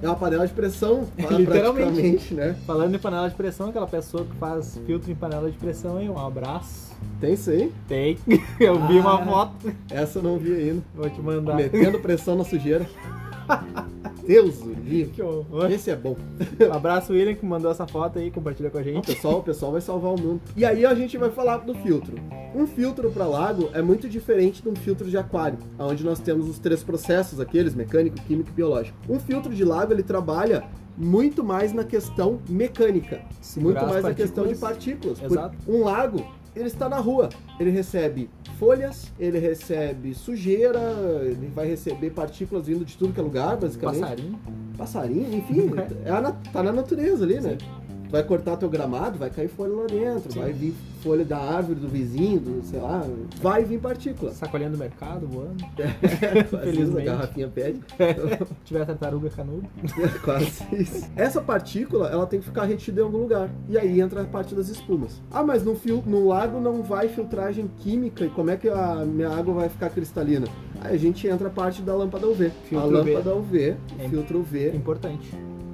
É 0.00 0.06
uma 0.06 0.14
panela 0.16 0.46
de 0.46 0.52
pressão, 0.52 1.08
Literalmente. 1.18 2.32
né? 2.34 2.56
Falando 2.66 2.94
em 2.94 2.98
panela 2.98 3.28
de 3.28 3.34
pressão, 3.34 3.68
aquela 3.70 3.86
pessoa 3.86 4.24
que 4.24 4.36
faz 4.36 4.78
filtro 4.86 5.10
em 5.10 5.14
panela 5.14 5.50
de 5.50 5.56
pressão 5.58 5.96
aí, 5.98 6.08
um 6.08 6.18
abraço. 6.18 6.88
Tem 7.20 7.34
isso 7.34 7.50
aí. 7.50 7.72
Tem. 7.88 8.16
Eu 8.60 8.86
vi 8.86 8.98
uma 9.00 9.20
Ah. 9.20 9.24
foto. 9.26 9.72
Essa 9.90 10.18
eu 10.18 10.22
não 10.22 10.38
vi 10.38 10.52
ainda. 10.52 10.82
Vou 10.94 11.08
te 11.10 11.20
mandar. 11.20 11.54
Metendo 11.54 11.98
pressão 12.00 12.36
na 12.36 12.44
sujeira. 12.44 12.86
Deus 14.28 14.60
o 14.60 14.74
livre. 14.74 15.14
Que 15.14 15.22
horror. 15.22 15.70
Esse 15.72 15.90
é 15.90 15.96
bom. 15.96 16.14
Um 16.60 16.70
abraço, 16.76 17.14
William, 17.14 17.34
que 17.34 17.46
mandou 17.46 17.70
essa 17.70 17.86
foto 17.86 18.18
aí, 18.18 18.30
compartilha 18.30 18.68
com 18.68 18.76
a 18.76 18.82
O 18.82 18.84
gente. 18.84 19.06
pessoal, 19.06 19.38
o 19.38 19.42
pessoal 19.42 19.72
vai 19.72 19.80
salvar 19.80 20.14
o 20.14 20.20
mundo. 20.20 20.42
E 20.54 20.66
aí 20.66 20.84
a 20.84 20.94
gente 20.94 21.16
vai 21.16 21.30
falar 21.30 21.56
do 21.58 21.74
filtro. 21.74 22.14
Um 22.54 22.66
filtro 22.66 23.10
para 23.10 23.26
lago 23.26 23.70
é 23.72 23.80
muito 23.80 24.06
diferente 24.06 24.62
de 24.62 24.68
um 24.68 24.76
filtro 24.76 25.08
de 25.08 25.16
aquário, 25.16 25.56
onde 25.78 26.04
nós 26.04 26.20
temos 26.20 26.46
os 26.46 26.58
três 26.58 26.84
processos 26.84 27.40
aqueles, 27.40 27.74
mecânico, 27.74 28.20
químico 28.26 28.50
e 28.50 28.52
biológico. 28.52 28.98
Um 29.08 29.18
filtro 29.18 29.54
de 29.54 29.64
lago, 29.64 29.94
ele 29.94 30.02
trabalha 30.02 30.64
muito 30.94 31.42
mais 31.42 31.72
na 31.72 31.84
questão 31.84 32.40
mecânica, 32.50 33.22
Segurar 33.40 33.80
muito 33.80 33.92
mais 33.92 34.04
na 34.04 34.12
questão 34.12 34.46
de 34.46 34.56
partículas. 34.56 35.22
Exato. 35.22 35.56
Um 35.66 35.84
lago, 35.84 36.22
ele 36.58 36.68
está 36.68 36.88
na 36.88 36.98
rua, 36.98 37.28
ele 37.58 37.70
recebe 37.70 38.28
folhas, 38.58 39.12
ele 39.18 39.38
recebe 39.38 40.14
sujeira, 40.14 40.80
ele 41.22 41.48
vai 41.54 41.66
receber 41.68 42.10
partículas 42.10 42.66
vindo 42.66 42.84
de 42.84 42.96
tudo 42.96 43.12
que 43.12 43.20
é 43.20 43.22
lugar, 43.22 43.56
basicamente 43.56 44.00
Passarinho. 44.00 44.40
passarinho, 44.76 45.34
enfim, 45.34 45.70
é 46.04 46.10
a 46.10 46.32
tá 46.32 46.62
na 46.62 46.72
natureza 46.72 47.24
ali, 47.24 47.40
né? 47.40 47.56
Sim. 47.60 47.87
Tu 48.08 48.12
vai 48.12 48.22
cortar 48.22 48.56
teu 48.56 48.70
gramado, 48.70 49.18
vai 49.18 49.28
cair 49.28 49.48
folha 49.48 49.74
lá 49.74 49.86
dentro, 49.86 50.32
Sim. 50.32 50.40
vai 50.40 50.50
vir 50.50 50.74
folha 51.02 51.26
da 51.26 51.36
árvore 51.36 51.78
do 51.78 51.88
vizinho, 51.88 52.40
do, 52.40 52.64
sei 52.64 52.80
lá, 52.80 53.04
vai 53.42 53.64
vir 53.64 53.78
partícula. 53.78 54.32
Sacolinha 54.32 54.70
do 54.70 54.78
mercado, 54.78 55.26
voando. 55.26 55.62
Às 56.56 56.74
vezes 56.74 56.96
a 56.96 57.00
garrafinha 57.02 57.48
pede, 57.48 57.80
Se 57.86 58.54
tiver 58.64 58.86
tartaruga 58.86 59.28
canudo. 59.28 59.68
quase 60.24 60.64
isso. 60.74 61.06
Essa 61.14 61.42
partícula, 61.42 62.08
ela 62.08 62.26
tem 62.26 62.40
que 62.40 62.46
ficar 62.46 62.64
retida 62.64 63.02
em 63.02 63.04
algum 63.04 63.18
lugar. 63.18 63.50
E 63.68 63.76
aí 63.76 64.00
entra 64.00 64.22
a 64.22 64.24
parte 64.24 64.54
das 64.54 64.70
espumas. 64.70 65.20
Ah, 65.30 65.42
mas 65.42 65.62
no, 65.62 65.76
fil 65.76 66.02
no 66.06 66.28
lago 66.28 66.60
não 66.60 66.82
vai 66.82 67.08
filtragem 67.08 67.70
química, 67.76 68.24
e 68.24 68.30
como 68.30 68.50
é 68.50 68.56
que 68.56 68.70
a 68.70 69.04
minha 69.04 69.28
água 69.28 69.52
vai 69.52 69.68
ficar 69.68 69.90
cristalina? 69.90 70.46
Aí 70.80 70.94
a 70.94 70.98
gente 70.98 71.28
entra 71.28 71.48
a 71.48 71.50
parte 71.50 71.82
da 71.82 71.94
lâmpada 71.94 72.26
UV. 72.26 72.50
Filtro 72.64 72.88
a 72.88 72.90
lâmpada 72.90 73.34
UV, 73.34 73.76
o 73.98 74.02
É 74.02 74.08
filtro 74.08 74.38
UV, 74.38 74.74
Importante. 74.74 75.28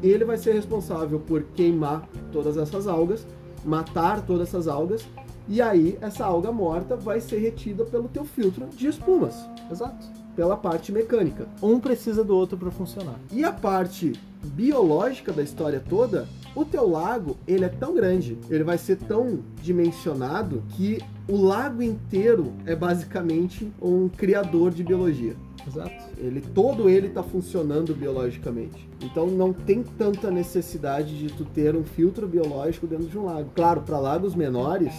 Ele 0.08 0.25
vai 0.25 0.37
ser 0.37 0.52
responsável 0.52 1.18
por 1.18 1.42
queimar 1.54 2.08
todas 2.32 2.56
essas 2.56 2.87
algas, 2.87 3.26
matar 3.64 4.25
todas 4.25 4.49
essas 4.49 4.68
algas, 4.68 5.06
e 5.49 5.61
aí 5.61 5.99
essa 6.00 6.25
alga 6.25 6.50
morta 6.50 6.96
vai 6.96 7.20
ser 7.20 7.38
retida 7.38 7.84
pelo 7.84 8.08
teu 8.08 8.25
filtro 8.25 8.66
de 8.68 8.87
espumas. 8.87 9.34
Exato. 9.70 10.06
pela 10.34 10.56
parte 10.56 10.90
mecânica. 10.90 11.46
Um 11.62 11.78
precisa 11.78 12.25
do 12.25 12.37
outro 12.37 12.58
para 12.58 12.70
funcionar. 12.70 13.14
E 13.32 13.44
a 13.44 13.52
parte 13.52 14.12
biológica 14.42 15.32
da 15.32 15.42
história 15.42 15.82
toda, 15.88 16.28
o 16.56 16.64
teu 16.64 16.88
lago, 16.88 17.37
ele 17.46 17.64
é 17.64 17.68
tão 17.68 17.94
grande, 17.94 18.37
ele 18.50 18.64
vai 18.64 18.76
ser 18.76 18.96
tão 18.96 19.40
dimensionado 19.62 20.62
que 20.70 20.99
o 21.28 21.37
lago 21.37 21.82
inteiro 21.82 22.52
é 22.66 22.75
basicamente 22.75 23.73
um 23.80 24.08
criador 24.08 24.73
de 24.73 24.82
biologia. 24.82 25.37
Exato. 25.66 25.90
Ele 26.18 26.40
todo 26.40 26.88
ele 26.88 27.06
está 27.09 27.23
funcionando 27.23 27.94
biologicamente. 27.94 28.88
Então 29.02 29.26
não 29.26 29.52
tem 29.52 29.83
tanta 29.83 30.30
necessidade 30.30 31.18
de 31.18 31.33
tu 31.35 31.44
ter 31.44 31.75
um 31.75 31.85
filtro 31.85 32.26
biológico 32.26 32.87
dentro 32.87 33.06
de 33.06 33.18
um 33.18 33.25
lago. 33.25 33.50
Claro, 33.54 33.83
para 33.83 33.99
lagos 33.99 34.35
menores, 34.35 34.92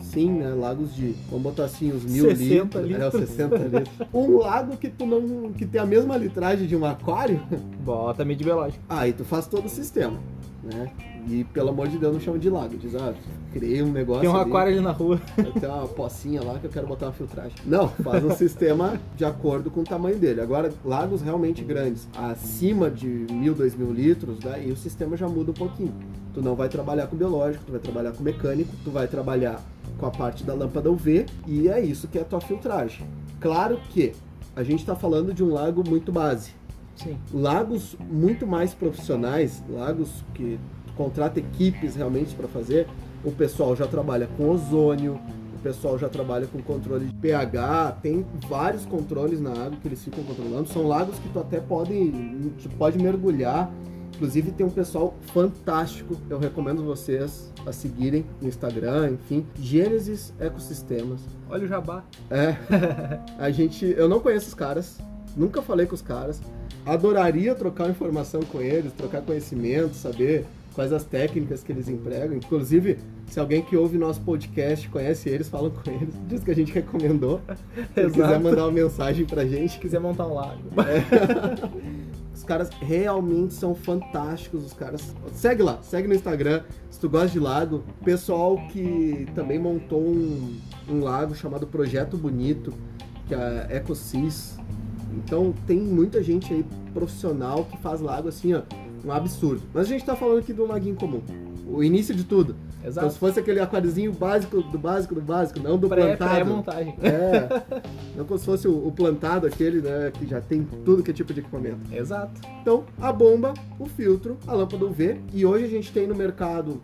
sim, 0.00 0.30
né? 0.30 0.54
Lagos 0.54 0.94
de, 0.94 1.14
vamos 1.28 1.42
botar 1.42 1.64
assim, 1.64 1.90
os 1.90 2.04
mil 2.04 2.24
60 2.24 2.80
litros, 2.80 3.00
É, 3.02 3.08
os 3.08 3.14
litros. 3.14 3.28
60 3.30 3.56
litros. 3.58 3.88
Um 4.12 4.38
lago 4.38 4.76
que 4.76 4.88
tu 4.88 5.06
não 5.06 5.52
que 5.52 5.66
tem 5.66 5.80
a 5.80 5.86
mesma 5.86 6.16
litragem 6.16 6.66
de 6.66 6.76
um 6.76 6.84
aquário, 6.84 7.40
Bota 7.84 8.24
mídia 8.24 8.44
biológica. 8.44 8.82
aí 8.88 9.12
tu 9.12 9.24
faz 9.24 9.46
todo 9.46 9.66
o 9.66 9.68
sistema, 9.68 10.18
né? 10.62 10.90
E 11.28 11.44
pelo 11.44 11.70
amor 11.70 11.88
de 11.88 11.98
Deus 11.98 12.14
não 12.14 12.20
chama 12.20 12.38
de 12.38 12.48
lago, 12.48 12.76
diz, 12.76 12.94
ah, 12.94 13.14
criei 13.52 13.82
um 13.82 13.90
negócio 13.90 14.22
Tem 14.22 14.30
um 14.30 14.36
aquário 14.36 14.72
ali 14.72 14.80
na 14.80 14.92
rua. 14.92 15.20
Tem 15.36 15.68
uma 15.68 15.86
pocinha 15.86 16.42
lá 16.42 16.58
que 16.58 16.66
eu 16.66 16.70
quero 16.70 16.86
botar 16.86 17.06
uma 17.06 17.12
filtragem. 17.12 17.56
Não, 17.64 17.88
faz 17.88 18.24
um 18.24 18.30
sistema 18.34 19.00
de 19.16 19.24
acordo 19.24 19.70
com 19.70 19.80
o 19.80 19.84
tamanho 19.84 20.18
dele. 20.18 20.40
Agora, 20.40 20.72
lagos 20.84 21.22
realmente 21.22 21.62
grandes, 21.62 22.08
acima 22.16 22.90
de 22.90 23.06
mil, 23.30 23.54
dois 23.54 23.74
mil 23.74 23.92
litros, 23.92 24.38
daí 24.38 24.70
o 24.70 24.76
sistema 24.76 25.16
já 25.16 25.28
muda 25.28 25.50
um 25.50 25.54
pouquinho. 25.54 25.94
Tu 26.32 26.40
não 26.40 26.54
vai 26.54 26.68
trabalhar 26.68 27.06
com 27.06 27.16
biológico, 27.16 27.64
tu 27.64 27.72
vai 27.72 27.80
trabalhar 27.80 28.12
com 28.12 28.22
mecânico, 28.22 28.70
tu 28.84 28.90
vai 28.90 29.08
trabalhar 29.08 29.60
com 29.98 30.06
a 30.06 30.10
parte 30.10 30.44
da 30.44 30.54
lâmpada 30.54 30.90
UV 30.90 31.26
e 31.46 31.68
é 31.68 31.80
isso 31.80 32.08
que 32.08 32.18
é 32.18 32.22
a 32.22 32.24
tua 32.24 32.40
filtragem. 32.40 33.06
Claro 33.40 33.80
que 33.90 34.12
a 34.54 34.62
gente 34.62 34.80
está 34.80 34.94
falando 34.94 35.32
de 35.34 35.42
um 35.42 35.52
lago 35.52 35.82
muito 35.86 36.12
base. 36.12 36.52
Sim. 36.96 37.16
Lagos 37.32 37.96
muito 38.10 38.46
mais 38.46 38.74
profissionais, 38.74 39.62
lagos 39.70 40.22
que 40.34 40.58
contrata 41.00 41.40
equipes 41.40 41.96
realmente 41.96 42.34
para 42.34 42.46
fazer, 42.46 42.86
o 43.24 43.32
pessoal 43.32 43.74
já 43.74 43.86
trabalha 43.86 44.28
com 44.36 44.50
ozônio, 44.50 45.18
o 45.54 45.62
pessoal 45.62 45.98
já 45.98 46.10
trabalha 46.10 46.46
com 46.46 46.60
controle 46.60 47.06
de 47.06 47.14
pH, 47.14 47.98
tem 48.02 48.26
vários 48.46 48.84
controles 48.84 49.40
na 49.40 49.50
água 49.50 49.78
que 49.80 49.88
eles 49.88 50.04
ficam 50.04 50.22
controlando. 50.22 50.68
São 50.68 50.86
lagos 50.86 51.18
que 51.18 51.28
tu 51.30 51.38
até 51.38 51.58
pode, 51.58 52.12
tu 52.62 52.68
pode 52.76 52.98
mergulhar. 52.98 53.72
Inclusive 54.14 54.50
tem 54.50 54.66
um 54.66 54.70
pessoal 54.70 55.14
fantástico, 55.32 56.14
eu 56.28 56.38
recomendo 56.38 56.84
vocês 56.84 57.50
a 57.64 57.72
seguirem 57.72 58.26
no 58.38 58.48
Instagram, 58.48 59.12
enfim, 59.12 59.46
Gênesis 59.58 60.34
Ecossistemas. 60.38 61.22
Olha 61.48 61.64
o 61.64 61.66
jabá. 61.68 62.04
É. 62.30 62.56
A 63.38 63.50
gente. 63.50 63.86
Eu 63.86 64.06
não 64.06 64.20
conheço 64.20 64.48
os 64.48 64.54
caras, 64.54 64.98
nunca 65.34 65.62
falei 65.62 65.86
com 65.86 65.94
os 65.94 66.02
caras. 66.02 66.42
Adoraria 66.84 67.54
trocar 67.54 67.88
informação 67.88 68.42
com 68.42 68.60
eles, 68.60 68.92
trocar 68.92 69.22
conhecimento, 69.22 69.94
saber 69.94 70.46
quais 70.74 70.92
as 70.92 71.04
técnicas 71.04 71.62
que 71.62 71.72
eles 71.72 71.88
empregam. 71.88 72.36
Inclusive, 72.36 72.98
se 73.26 73.38
alguém 73.38 73.62
que 73.62 73.76
ouve 73.76 73.98
nosso 73.98 74.20
podcast 74.20 74.88
conhece 74.88 75.28
eles, 75.28 75.48
falam 75.48 75.70
com 75.70 75.90
eles, 75.90 76.14
diz 76.28 76.42
que 76.42 76.50
a 76.50 76.54
gente 76.54 76.72
recomendou. 76.72 77.40
Se 77.94 78.06
quiser 78.10 78.40
mandar 78.40 78.64
uma 78.64 78.72
mensagem 78.72 79.24
pra 79.24 79.44
gente. 79.44 79.72
Se 79.72 79.78
quiser 79.78 80.00
montar 80.00 80.26
um 80.26 80.34
lago. 80.34 80.62
Os 82.34 82.44
caras 82.44 82.70
realmente 82.80 83.52
são 83.52 83.74
fantásticos, 83.74 84.64
os 84.64 84.72
caras. 84.72 85.14
Segue 85.34 85.62
lá, 85.62 85.78
segue 85.82 86.08
no 86.08 86.14
Instagram, 86.14 86.62
se 86.90 86.98
tu 86.98 87.06
gosta 87.06 87.28
de 87.28 87.38
lago. 87.38 87.84
Pessoal 88.02 88.56
que 88.68 89.28
também 89.34 89.58
montou 89.58 90.00
um, 90.00 90.58
um 90.88 91.00
lago 91.00 91.34
chamado 91.34 91.66
Projeto 91.66 92.16
Bonito, 92.16 92.72
que 93.28 93.34
é 93.34 93.36
a 93.36 93.76
EcoSys. 93.76 94.56
Então 95.12 95.52
tem 95.66 95.78
muita 95.78 96.22
gente 96.22 96.54
aí 96.54 96.64
profissional 96.94 97.66
que 97.66 97.76
faz 97.76 98.00
lago 98.00 98.28
assim, 98.28 98.54
ó, 98.54 98.62
um 99.04 99.12
absurdo. 99.12 99.62
Mas 99.72 99.86
a 99.86 99.88
gente 99.88 100.04
tá 100.04 100.14
falando 100.16 100.38
aqui 100.38 100.52
um 100.52 100.66
laguinho 100.66 100.96
comum. 100.96 101.20
O 101.66 101.84
início 101.84 102.14
de 102.14 102.24
tudo. 102.24 102.56
Então 102.80 102.88
Exato. 102.90 103.10
se 103.12 103.18
fosse 103.18 103.38
aquele 103.38 103.60
aquáriozinho 103.60 104.10
básico 104.12 104.60
do 104.62 104.78
básico 104.78 105.14
do 105.14 105.20
básico, 105.20 105.60
não 105.60 105.78
do 105.78 105.88
Pré- 105.88 106.16
plantado. 106.16 106.34
Pré-montagem. 106.34 106.94
É. 107.02 107.48
Não 108.16 108.24
como 108.24 108.38
se 108.38 108.44
fosse 108.46 108.66
o, 108.66 108.86
o 108.88 108.90
plantado 108.90 109.46
aquele, 109.46 109.80
né? 109.80 110.10
Que 110.12 110.26
já 110.26 110.40
tem 110.40 110.66
tudo 110.84 111.02
que 111.02 111.10
é 111.10 111.14
tipo 111.14 111.32
de 111.32 111.40
equipamento. 111.40 111.78
Exato. 111.92 112.40
Então, 112.60 112.84
a 113.00 113.12
bomba, 113.12 113.54
o 113.78 113.86
filtro, 113.86 114.36
a 114.46 114.52
lâmpada 114.54 114.84
UV. 114.84 115.20
E 115.32 115.44
hoje 115.46 115.64
a 115.66 115.68
gente 115.68 115.92
tem 115.92 116.06
no 116.06 116.14
mercado 116.14 116.80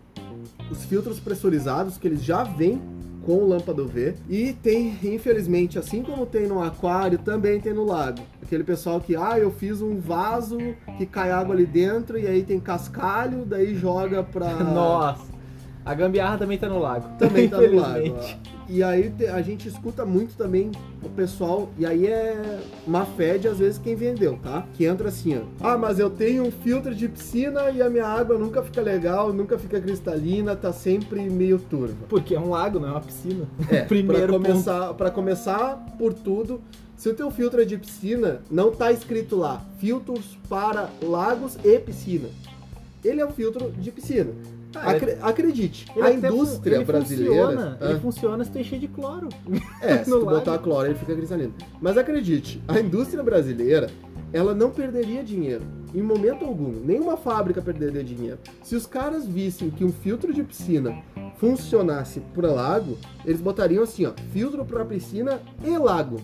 os 0.71 0.85
filtros 0.85 1.19
pressurizados, 1.19 1.97
que 1.97 2.07
eles 2.07 2.23
já 2.23 2.43
vêm 2.43 2.81
com 3.27 3.43
lâmpada 3.43 3.83
UV. 3.83 4.15
E 4.29 4.53
tem, 4.53 4.97
infelizmente, 5.03 5.77
assim 5.77 6.01
como 6.01 6.25
tem 6.25 6.47
no 6.47 6.63
aquário, 6.63 7.17
também 7.17 7.59
tem 7.59 7.73
no 7.73 7.83
lago. 7.83 8.21
Aquele 8.41 8.63
pessoal 8.63 9.01
que, 9.01 9.17
ah, 9.17 9.37
eu 9.37 9.51
fiz 9.51 9.81
um 9.81 9.99
vaso 9.99 10.57
que 10.97 11.05
cai 11.05 11.29
água 11.29 11.53
ali 11.53 11.65
dentro 11.65 12.17
e 12.17 12.25
aí 12.25 12.41
tem 12.41 12.57
cascalho, 12.57 13.43
daí 13.45 13.75
joga 13.75 14.23
pra. 14.23 14.53
Nossa. 14.63 15.27
A 15.83 15.93
gambiarra 15.93 16.37
também 16.37 16.57
tá 16.57 16.69
no 16.69 16.79
lago. 16.79 17.17
Também 17.19 17.49
tá 17.49 17.59
no 17.59 17.75
lago. 17.75 18.15
Ó. 18.17 18.56
E 18.69 18.83
aí 18.83 19.13
a 19.33 19.41
gente 19.41 19.67
escuta 19.67 20.05
muito 20.05 20.35
também 20.35 20.71
o 21.01 21.09
pessoal, 21.09 21.69
e 21.77 21.85
aí 21.85 22.05
é 22.07 22.59
má 22.85 23.05
fé 23.05 23.37
de 23.37 23.47
às 23.47 23.59
vezes 23.59 23.79
quem 23.79 23.95
vendeu, 23.95 24.37
tá? 24.43 24.65
Que 24.73 24.85
entra 24.85 25.07
assim, 25.07 25.37
ó. 25.37 25.41
Ah, 25.65 25.77
mas 25.77 25.99
eu 25.99 26.09
tenho 26.09 26.43
um 26.43 26.51
filtro 26.51 26.93
de 26.93 27.07
piscina 27.07 27.69
e 27.69 27.81
a 27.81 27.89
minha 27.89 28.05
água 28.05 28.37
nunca 28.37 28.61
fica 28.61 28.81
legal, 28.81 29.31
nunca 29.31 29.57
fica 29.57 29.79
cristalina, 29.79 30.55
tá 30.55 30.73
sempre 30.73 31.29
meio 31.29 31.57
turva. 31.59 31.95
Porque 32.09 32.35
é 32.35 32.39
um 32.39 32.49
lago, 32.49 32.79
não 32.79 32.89
é 32.89 32.91
uma 32.91 33.01
piscina. 33.01 33.45
É, 33.69 33.83
Primeiro 33.87 34.27
pra 34.27 34.49
começar, 34.49 34.93
pra 34.95 35.11
começar 35.11 35.95
por 35.97 36.13
tudo, 36.13 36.61
se 36.97 37.07
o 37.07 37.13
teu 37.13 37.31
filtro 37.31 37.61
é 37.61 37.65
de 37.65 37.77
piscina, 37.77 38.41
não 38.51 38.71
tá 38.71 38.91
escrito 38.91 39.37
lá 39.37 39.63
filtros 39.79 40.37
para 40.49 40.89
lagos 41.01 41.57
e 41.63 41.79
piscina. 41.79 42.27
Ele 43.05 43.21
é 43.21 43.25
um 43.25 43.31
filtro 43.31 43.71
de 43.71 43.91
piscina. 43.91 44.31
Ah, 44.75 44.91
Acre- 44.91 45.17
acredite, 45.21 45.85
Ele 45.95 46.05
a 46.07 46.11
indústria 46.13 46.75
ele 46.75 46.85
brasileira. 46.85 47.33
Funciona, 47.47 47.77
Ah. 47.81 47.89
Ele 47.89 47.99
funciona 47.99 48.43
se 48.43 48.51
tu 48.51 48.59
encher 48.59 48.79
de 48.79 48.87
cloro. 48.87 49.29
É, 49.81 50.03
se 50.03 50.11
tu 50.11 50.25
botar 50.25 50.57
cloro, 50.59 50.87
ele 50.87 50.95
fica 50.95 51.15
cristalino. 51.15 51.53
Mas 51.81 51.97
acredite, 51.97 52.61
a 52.67 52.79
indústria 52.79 53.23
brasileira, 53.23 53.89
ela 54.33 54.53
não 54.53 54.69
perderia 54.69 55.23
dinheiro. 55.23 55.63
Em 55.95 56.01
momento 56.01 56.43
algum. 56.43 56.71
Nenhuma 56.83 57.15
fábrica 57.15 57.61
perderia 57.61 58.03
dinheiro. 58.03 58.37
Se 58.61 58.75
os 58.75 58.85
caras 58.85 59.25
vissem 59.25 59.69
que 59.69 59.85
um 59.85 59.91
filtro 59.91 60.33
de 60.33 60.43
piscina 60.43 61.01
funcionasse 61.37 62.19
para 62.33 62.51
lago, 62.51 62.97
eles 63.25 63.39
botariam 63.39 63.83
assim, 63.83 64.05
ó, 64.05 64.11
filtro 64.33 64.65
para 64.65 64.83
piscina 64.83 65.39
e 65.63 65.77
lago. 65.77 66.19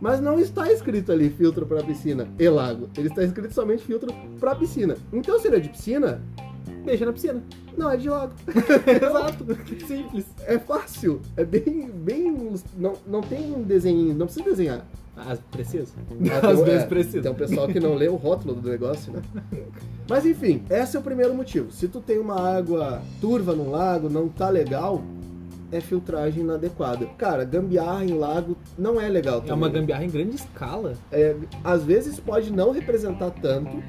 Mas 0.00 0.20
não 0.20 0.38
está 0.38 0.70
escrito 0.70 1.10
ali 1.12 1.30
filtro 1.30 1.66
para 1.66 1.82
piscina 1.82 2.28
e 2.38 2.48
lago. 2.48 2.88
Ele 2.96 3.08
está 3.08 3.22
escrito 3.24 3.52
somente 3.52 3.82
filtro 3.82 4.12
para 4.38 4.54
piscina. 4.54 4.96
Então, 5.12 5.38
se 5.40 5.46
ele 5.48 5.56
é 5.56 5.60
de 5.60 5.68
piscina, 5.70 6.20
Deixa 6.84 7.06
na 7.06 7.12
piscina. 7.12 7.42
não 7.76 7.90
é 7.90 7.96
de 7.96 8.08
lago. 8.08 8.32
Exato. 8.48 9.46
Simples. 9.86 10.26
É 10.46 10.58
fácil. 10.58 11.20
É 11.36 11.44
bem, 11.44 11.90
bem. 11.90 12.54
Não, 12.76 12.94
não 13.06 13.20
tem 13.20 13.52
um 13.52 13.62
desenho, 13.62 14.14
não 14.14 14.26
precisa 14.26 14.44
desenhar. 14.44 14.84
Ah, 15.16 15.36
precisa. 15.50 15.92
Às 16.42 16.60
vezes 16.60 16.82
é, 16.82 16.86
precisa. 16.86 17.22
Tem 17.22 17.30
um 17.30 17.34
pessoal 17.34 17.68
que 17.68 17.78
não 17.78 17.94
lê 17.94 18.08
o 18.08 18.16
rótulo 18.16 18.54
do 18.54 18.68
negócio, 18.68 19.12
né? 19.12 19.22
Mas 20.08 20.26
enfim, 20.26 20.62
esse 20.68 20.96
é 20.96 21.00
o 21.00 21.02
primeiro 21.02 21.34
motivo. 21.34 21.70
Se 21.70 21.86
tu 21.86 22.00
tem 22.00 22.18
uma 22.18 22.40
água 22.40 23.00
turva 23.20 23.54
no 23.54 23.70
lago, 23.70 24.10
não 24.10 24.28
tá 24.28 24.48
legal, 24.50 25.02
é 25.70 25.80
filtragem 25.80 26.42
inadequada. 26.42 27.06
Cara, 27.16 27.44
gambiarra 27.44 28.04
em 28.04 28.18
lago 28.18 28.56
não 28.76 29.00
é 29.00 29.08
legal 29.08 29.36
também. 29.36 29.52
É 29.52 29.54
uma 29.54 29.68
gambiarra 29.68 30.04
em 30.04 30.10
grande 30.10 30.36
escala. 30.36 30.94
É, 31.12 31.36
às 31.62 31.84
vezes 31.84 32.18
pode 32.18 32.52
não 32.52 32.72
representar 32.72 33.30
tanto, 33.30 33.82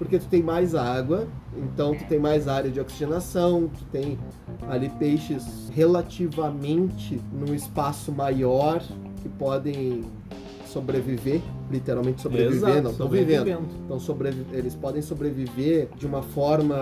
porque 0.00 0.18
tu 0.18 0.28
tem 0.28 0.42
mais 0.42 0.74
água, 0.74 1.28
então 1.54 1.94
tu 1.94 2.06
tem 2.06 2.18
mais 2.18 2.48
área 2.48 2.70
de 2.70 2.80
oxigenação, 2.80 3.68
tu 3.68 3.84
tem 3.92 4.18
ali 4.66 4.88
peixes 4.98 5.70
relativamente 5.74 7.20
num 7.30 7.54
espaço 7.54 8.10
maior 8.10 8.82
que 9.20 9.28
podem 9.28 10.06
sobreviver, 10.70 11.40
literalmente 11.70 12.20
sobreviver, 12.22 12.68
Exato, 12.68 12.82
não 12.82 12.90
estão 12.92 13.08
vivendo. 13.08 13.68
Então 13.84 13.98
sobrevi- 14.00 14.46
eles 14.52 14.74
podem 14.74 15.02
sobreviver 15.02 15.88
de 15.96 16.06
uma 16.06 16.22
forma 16.22 16.76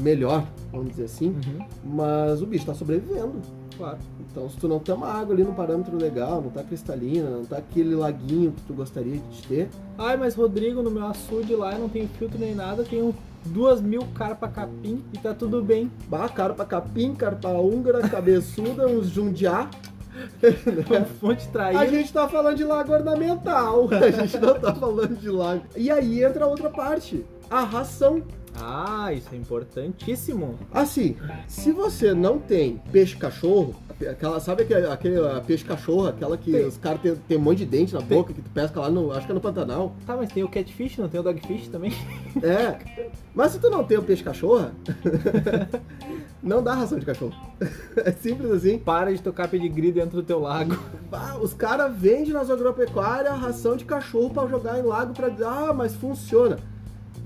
melhor, 0.00 0.44
vamos 0.70 0.90
dizer 0.90 1.04
assim, 1.04 1.28
Uhum, 1.28 1.66
mas 1.84 2.40
o 2.42 2.46
bicho 2.46 2.62
está 2.62 2.74
sobrevivendo. 2.74 3.32
claro. 3.76 3.98
Então, 4.30 4.48
se 4.50 4.56
tu 4.56 4.66
não 4.68 4.78
tem 4.80 4.94
uma 4.94 5.08
água 5.08 5.32
ali 5.34 5.44
no 5.44 5.52
parâmetro 5.54 5.96
legal, 5.96 6.40
não 6.42 6.50
tá 6.50 6.62
cristalina, 6.62 7.30
não 7.30 7.44
tá 7.44 7.56
aquele 7.58 7.94
laguinho 7.94 8.50
que 8.52 8.62
tu 8.62 8.74
gostaria 8.74 9.16
de 9.30 9.42
ter, 9.48 9.68
Ai, 9.96 10.16
mas 10.16 10.34
Rodrigo, 10.34 10.82
no 10.82 10.90
meu 10.90 11.06
açude 11.06 11.54
lá 11.54 11.72
eu 11.72 11.78
não 11.80 11.88
tenho 11.88 12.08
filtro 12.18 12.38
nem 12.38 12.52
nada, 12.54 12.82
tenho 12.84 13.14
duas 13.46 13.80
mil 13.80 14.02
carpa 14.14 14.48
capim 14.48 15.02
e 15.12 15.18
tá 15.18 15.32
tudo 15.34 15.62
bem. 15.62 15.90
bah, 16.08 16.28
carpa 16.28 16.64
capim, 16.64 17.14
carpa 17.14 17.48
húngara, 17.50 18.00
cabeçuda, 18.08 18.86
uns 18.88 19.08
jundiá. 19.08 19.68
Uma 20.90 21.04
fonte 21.04 21.48
traída. 21.48 21.80
A 21.80 21.86
gente 21.86 22.12
tá 22.12 22.28
falando 22.28 22.56
de 22.56 22.64
lago 22.64 22.92
ornamental, 22.92 23.88
a 23.92 24.10
gente 24.10 24.38
não 24.38 24.54
tá 24.58 24.74
falando 24.74 25.16
de 25.18 25.28
lago. 25.28 25.62
E 25.76 25.90
aí 25.90 26.22
entra 26.22 26.44
a 26.44 26.48
outra 26.48 26.70
parte. 26.70 27.24
a 27.50 27.62
ração. 27.64 28.22
Ah, 28.56 29.12
isso 29.12 29.28
é 29.32 29.36
importantíssimo. 29.36 30.56
Assim, 30.72 31.16
se 31.48 31.72
você 31.72 32.14
não 32.14 32.38
tem 32.38 32.80
peixe 32.92 33.16
cachorro, 33.16 33.74
aquela, 34.08 34.38
sabe 34.38 34.62
aquele, 34.62 34.86
aquele 34.86 35.18
a 35.18 35.40
peixe 35.40 35.64
cachorro, 35.64 36.06
aquela 36.06 36.36
que 36.36 36.52
Tem. 36.52 36.64
os 36.64 36.76
caras 36.76 37.00
tem, 37.00 37.14
tem 37.16 37.36
um 37.36 37.40
monte 37.40 37.58
de 37.58 37.66
dente 37.66 37.94
na 37.94 38.00
Tem. 38.00 38.16
boca, 38.16 38.32
que 38.32 38.40
tu 38.40 38.50
pesca 38.50 38.80
lá 38.80 38.90
no, 38.90 39.10
acho 39.12 39.26
que 39.26 39.32
é 39.32 39.34
no 39.34 39.40
Pantanal. 39.40 39.94
Tá, 40.06 40.16
mas 40.16 40.32
tem 40.32 40.44
o 40.44 40.48
catfish, 40.48 40.98
não 40.98 41.08
tem 41.08 41.18
o 41.20 41.22
dogfish 41.24 41.68
também? 41.68 41.92
É. 42.42 42.78
Mas 43.34 43.52
se 43.52 43.58
tu 43.58 43.68
não 43.70 43.82
tem 43.82 43.98
o 43.98 44.02
peixe 44.02 44.22
cachorra, 44.22 44.72
não 46.44 46.62
dá 46.62 46.74
ração 46.74 46.98
de 46.98 47.06
cachorro. 47.06 47.34
É 47.96 48.12
simples 48.12 48.50
assim. 48.50 48.78
Para 48.78 49.14
de 49.14 49.22
tocar 49.22 49.48
pedigree 49.48 49.90
dentro 49.92 50.16
do 50.16 50.22
teu 50.22 50.38
lago. 50.38 50.76
Os 51.40 51.54
caras 51.54 51.96
vendem 51.96 52.32
nas 52.32 52.50
agropecuárias 52.50 53.38
ração 53.38 53.76
de 53.76 53.84
cachorro 53.84 54.30
pra 54.30 54.46
jogar 54.46 54.78
em 54.78 54.82
lago 54.82 55.14
pra 55.14 55.28
dizer, 55.28 55.46
ah, 55.46 55.72
mas 55.72 55.94
funciona. 55.94 56.58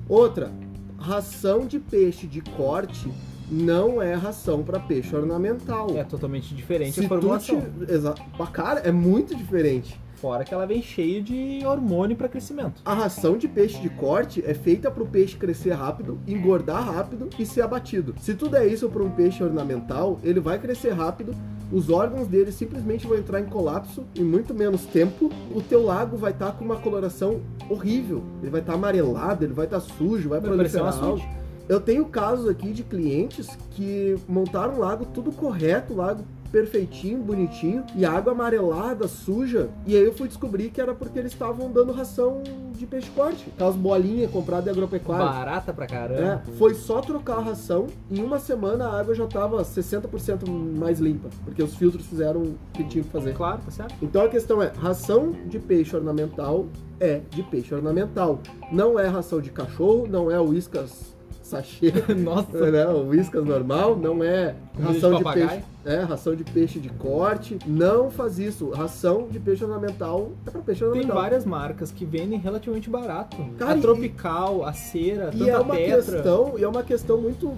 Outra, 0.08 0.52
ração 0.98 1.66
de 1.66 1.78
peixe 1.78 2.26
de 2.26 2.40
corte 2.42 3.10
não 3.50 4.00
é 4.00 4.14
ração 4.14 4.62
pra 4.62 4.78
peixe 4.78 5.14
ornamental. 5.16 5.88
É 5.96 6.04
totalmente 6.04 6.54
diferente 6.54 6.92
Se 6.92 7.04
a 7.06 7.08
formulação. 7.08 7.60
te... 7.60 7.92
Exa... 7.92 8.14
Bah, 8.38 8.46
Cara, 8.46 8.80
é 8.80 8.92
muito 8.92 9.34
diferente. 9.34 9.98
Fora 10.20 10.44
que 10.44 10.52
ela 10.52 10.66
vem 10.66 10.82
cheio 10.82 11.22
de 11.22 11.60
hormônio 11.64 12.16
pra 12.16 12.28
crescimento. 12.28 12.82
A 12.84 12.92
ração 12.92 13.38
de 13.38 13.46
peixe 13.46 13.80
de 13.80 13.88
corte 13.88 14.42
é 14.44 14.52
feita 14.52 14.90
para 14.90 15.02
o 15.02 15.06
peixe 15.06 15.36
crescer 15.36 15.72
rápido, 15.72 16.18
engordar 16.26 16.84
rápido 16.92 17.28
e 17.38 17.46
ser 17.46 17.62
abatido. 17.62 18.14
Se 18.20 18.34
tu 18.34 18.48
der 18.48 18.66
isso 18.66 18.88
para 18.88 19.02
um 19.02 19.10
peixe 19.10 19.44
ornamental, 19.44 20.18
ele 20.24 20.40
vai 20.40 20.58
crescer 20.58 20.90
rápido, 20.90 21.34
os 21.70 21.90
órgãos 21.90 22.26
dele 22.26 22.50
simplesmente 22.50 23.06
vão 23.06 23.16
entrar 23.16 23.40
em 23.40 23.44
colapso 23.44 24.04
em 24.16 24.24
muito 24.24 24.54
menos 24.54 24.86
tempo. 24.86 25.30
O 25.54 25.60
teu 25.60 25.84
lago 25.84 26.16
vai 26.16 26.32
estar 26.32 26.52
com 26.52 26.64
uma 26.64 26.76
coloração 26.76 27.40
horrível. 27.68 28.24
Ele 28.42 28.50
vai 28.50 28.60
estar 28.60 28.74
amarelado, 28.74 29.44
ele 29.44 29.52
vai 29.52 29.66
estar 29.66 29.80
sujo, 29.80 30.30
vai 30.30 30.40
Vai 30.40 30.50
proliferar 30.50 30.98
algo. 31.04 31.22
Eu 31.68 31.80
tenho 31.80 32.06
casos 32.06 32.48
aqui 32.48 32.72
de 32.72 32.82
clientes 32.82 33.46
que 33.72 34.16
montaram 34.26 34.76
um 34.76 34.78
lago 34.78 35.04
tudo 35.04 35.30
correto, 35.30 35.94
lago 35.94 36.24
perfeitinho, 36.50 37.18
bonitinho, 37.22 37.84
e 37.94 38.04
água 38.04 38.32
amarelada, 38.32 39.06
suja. 39.08 39.68
E 39.86 39.96
aí 39.96 40.02
eu 40.04 40.12
fui 40.12 40.28
descobrir 40.28 40.70
que 40.70 40.80
era 40.80 40.94
porque 40.94 41.18
eles 41.18 41.32
estavam 41.32 41.70
dando 41.70 41.92
ração 41.92 42.42
de 42.76 42.86
peixe 42.86 43.10
corte. 43.10 43.50
Aquelas 43.54 43.76
bolinhas 43.76 44.30
compradas 44.30 44.66
em 44.66 44.70
agropecuária. 44.70 45.24
Barata 45.26 45.72
pra 45.72 45.84
É, 45.84 45.88
caramba. 45.88 46.42
foi 46.58 46.74
só 46.74 47.00
trocar 47.00 47.38
a 47.38 47.42
ração 47.42 47.86
e 48.10 48.20
em 48.20 48.22
uma 48.22 48.38
semana 48.38 48.86
a 48.86 49.00
água 49.00 49.14
já 49.14 49.24
estava 49.24 49.62
60% 49.64 50.48
mais 50.48 50.98
limpa, 50.98 51.28
porque 51.44 51.62
os 51.62 51.74
filtros 51.76 52.06
fizeram 52.06 52.40
o 52.42 52.54
que 52.72 52.84
tinham 52.84 53.04
que 53.04 53.10
fazer. 53.10 53.34
Claro, 53.34 53.60
tá 53.64 53.70
certo? 53.70 53.94
Então 54.02 54.22
a 54.24 54.28
questão 54.28 54.62
é, 54.62 54.72
ração 54.78 55.32
de 55.46 55.58
peixe 55.58 55.94
ornamental 55.94 56.66
é 57.00 57.20
de 57.30 57.42
peixe 57.42 57.74
ornamental. 57.74 58.40
Não 58.72 58.98
é 58.98 59.06
ração 59.06 59.40
de 59.40 59.50
cachorro, 59.50 60.06
não 60.08 60.30
é 60.30 60.38
whiskas 60.40 61.16
sachê, 61.48 61.92
Nossa, 62.16 62.70
né? 62.70 62.86
O 62.86 63.08
whiskas 63.08 63.44
normal, 63.44 63.96
não 63.96 64.22
é 64.22 64.54
ração 64.80 65.12
de 65.12 65.24
de, 65.24 65.32
peixe, 65.32 65.60
é 65.84 66.00
ração 66.02 66.34
de 66.36 66.44
peixe 66.44 66.78
de 66.78 66.88
corte. 66.90 67.58
Não 67.66 68.10
faz 68.10 68.38
isso. 68.38 68.70
Ração 68.70 69.26
de 69.30 69.38
peixe 69.40 69.64
ornamental 69.64 70.30
é 70.46 70.50
para 70.50 70.60
peixe 70.60 70.80
tem 70.80 70.88
ornamental. 70.88 71.16
várias 71.16 71.44
marcas 71.44 71.90
que 71.90 72.04
vendem 72.04 72.38
relativamente 72.38 72.88
barato. 72.90 73.36
Cara, 73.58 73.72
a 73.72 73.78
Tropical, 73.80 74.64
a 74.64 74.72
Cera, 74.72 75.30
E 75.34 75.48
é 75.48 75.58
uma 75.58 75.74
Tetra. 75.74 75.96
questão, 76.12 76.54
e 76.58 76.64
é 76.64 76.68
uma 76.68 76.82
questão 76.82 77.20
muito 77.20 77.52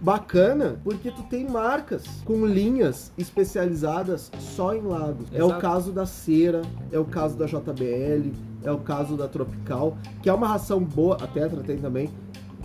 bacana, 0.00 0.76
porque 0.84 1.10
tu 1.10 1.22
tem 1.24 1.48
marcas 1.48 2.04
com 2.24 2.44
linhas 2.46 3.12
especializadas 3.16 4.30
só 4.38 4.74
em 4.74 4.82
lagos. 4.82 5.26
É 5.32 5.42
o 5.42 5.46
Exato. 5.46 5.60
caso 5.60 5.92
da 5.92 6.04
Cera, 6.06 6.62
é 6.92 6.98
o 6.98 7.04
caso 7.04 7.36
da 7.36 7.46
JBL, 7.46 8.30
é 8.62 8.70
o 8.70 8.78
caso 8.78 9.16
da 9.16 9.26
Tropical, 9.28 9.96
que 10.22 10.28
é 10.28 10.32
uma 10.32 10.46
ração 10.48 10.80
boa, 10.80 11.16
a 11.16 11.26
Tetra 11.26 11.62
tem 11.62 11.78
também, 11.78 12.10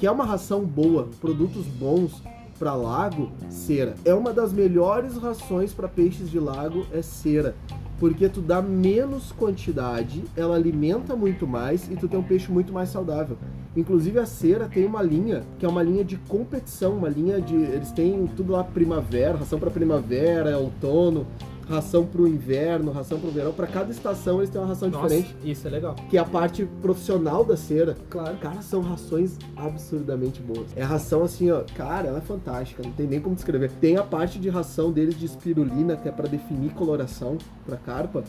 que 0.01 0.08
é 0.08 0.12
uma 0.12 0.25
ração 0.25 0.65
boa, 0.65 1.10
produtos 1.22 1.67
bons 1.67 2.24
para 2.58 2.74
lago, 2.74 3.31
cera. 3.51 3.93
É 4.03 4.12
uma 4.15 4.34
das 4.34 4.51
melhores 4.51 5.15
rações 5.15 5.74
para 5.74 5.88
peixes 5.88 6.31
de 6.31 6.39
lago 6.39 6.88
é 6.91 7.03
cera. 7.03 7.53
Porque 8.00 8.27
tu 8.27 8.41
dá 8.41 8.63
menos 8.63 9.31
quantidade, 9.31 10.24
ela 10.36 10.55
alimenta 10.55 11.15
muito 11.15 11.46
mais 11.46 11.88
e 11.88 11.96
tu 11.96 12.08
tem 12.08 12.20
um 12.20 12.24
peixe 12.24 12.51
muito 12.51 12.74
mais 12.74 12.89
saudável. 12.89 13.38
Inclusive 13.77 14.17
a 14.17 14.25
cera 14.25 14.67
tem 14.67 14.88
uma 14.88 15.03
linha 15.03 15.43
que 15.60 15.67
é 15.67 15.70
uma 15.70 15.84
linha 15.84 16.03
de 16.03 16.17
competição, 16.17 16.93
uma 16.93 17.08
linha 17.08 17.39
de 17.39 17.54
eles 17.54 17.91
têm 17.91 18.25
tudo 18.36 18.54
lá 18.54 18.63
primavera, 18.63 19.38
ração 19.38 19.60
para 19.60 19.69
primavera, 19.69 20.58
outono, 20.58 21.28
ração 21.71 22.05
para 22.05 22.21
o 22.21 22.27
inverno, 22.27 22.91
ração 22.91 23.19
para 23.19 23.29
o 23.29 23.31
verão. 23.31 23.51
Para 23.53 23.67
cada 23.67 23.91
estação 23.91 24.38
eles 24.39 24.49
têm 24.49 24.60
uma 24.62 24.67
ração 24.67 24.89
Nossa, 24.89 25.07
diferente, 25.07 25.36
isso 25.43 25.67
é 25.67 25.71
legal. 25.71 25.95
que 26.10 26.17
é 26.17 26.19
a 26.19 26.25
parte 26.25 26.65
profissional 26.81 27.43
da 27.43 27.57
cera. 27.57 27.95
Claro. 28.10 28.38
Cara, 28.38 28.62
são 28.62 28.81
rações 28.81 29.38
absurdamente 29.55 30.41
boas. 30.41 30.67
É 30.75 30.84
ração 30.84 31.23
assim, 31.23 31.49
ó. 31.49 31.63
Cara, 31.75 32.10
ela 32.10 32.17
é 32.19 32.21
fantástica, 32.21 32.84
não 32.84 32.91
tem 32.91 33.07
nem 33.07 33.19
como 33.19 33.34
descrever. 33.36 33.71
Tem 33.79 33.97
a 33.97 34.03
parte 34.03 34.38
de 34.39 34.49
ração 34.49 34.91
deles 34.91 35.17
de 35.17 35.25
espirulina, 35.25 35.95
que 35.95 36.07
é 36.07 36.12
pra 36.12 36.27
definir 36.27 36.71
coloração 36.73 37.38
pra 37.65 37.77
carpa. 37.77 38.23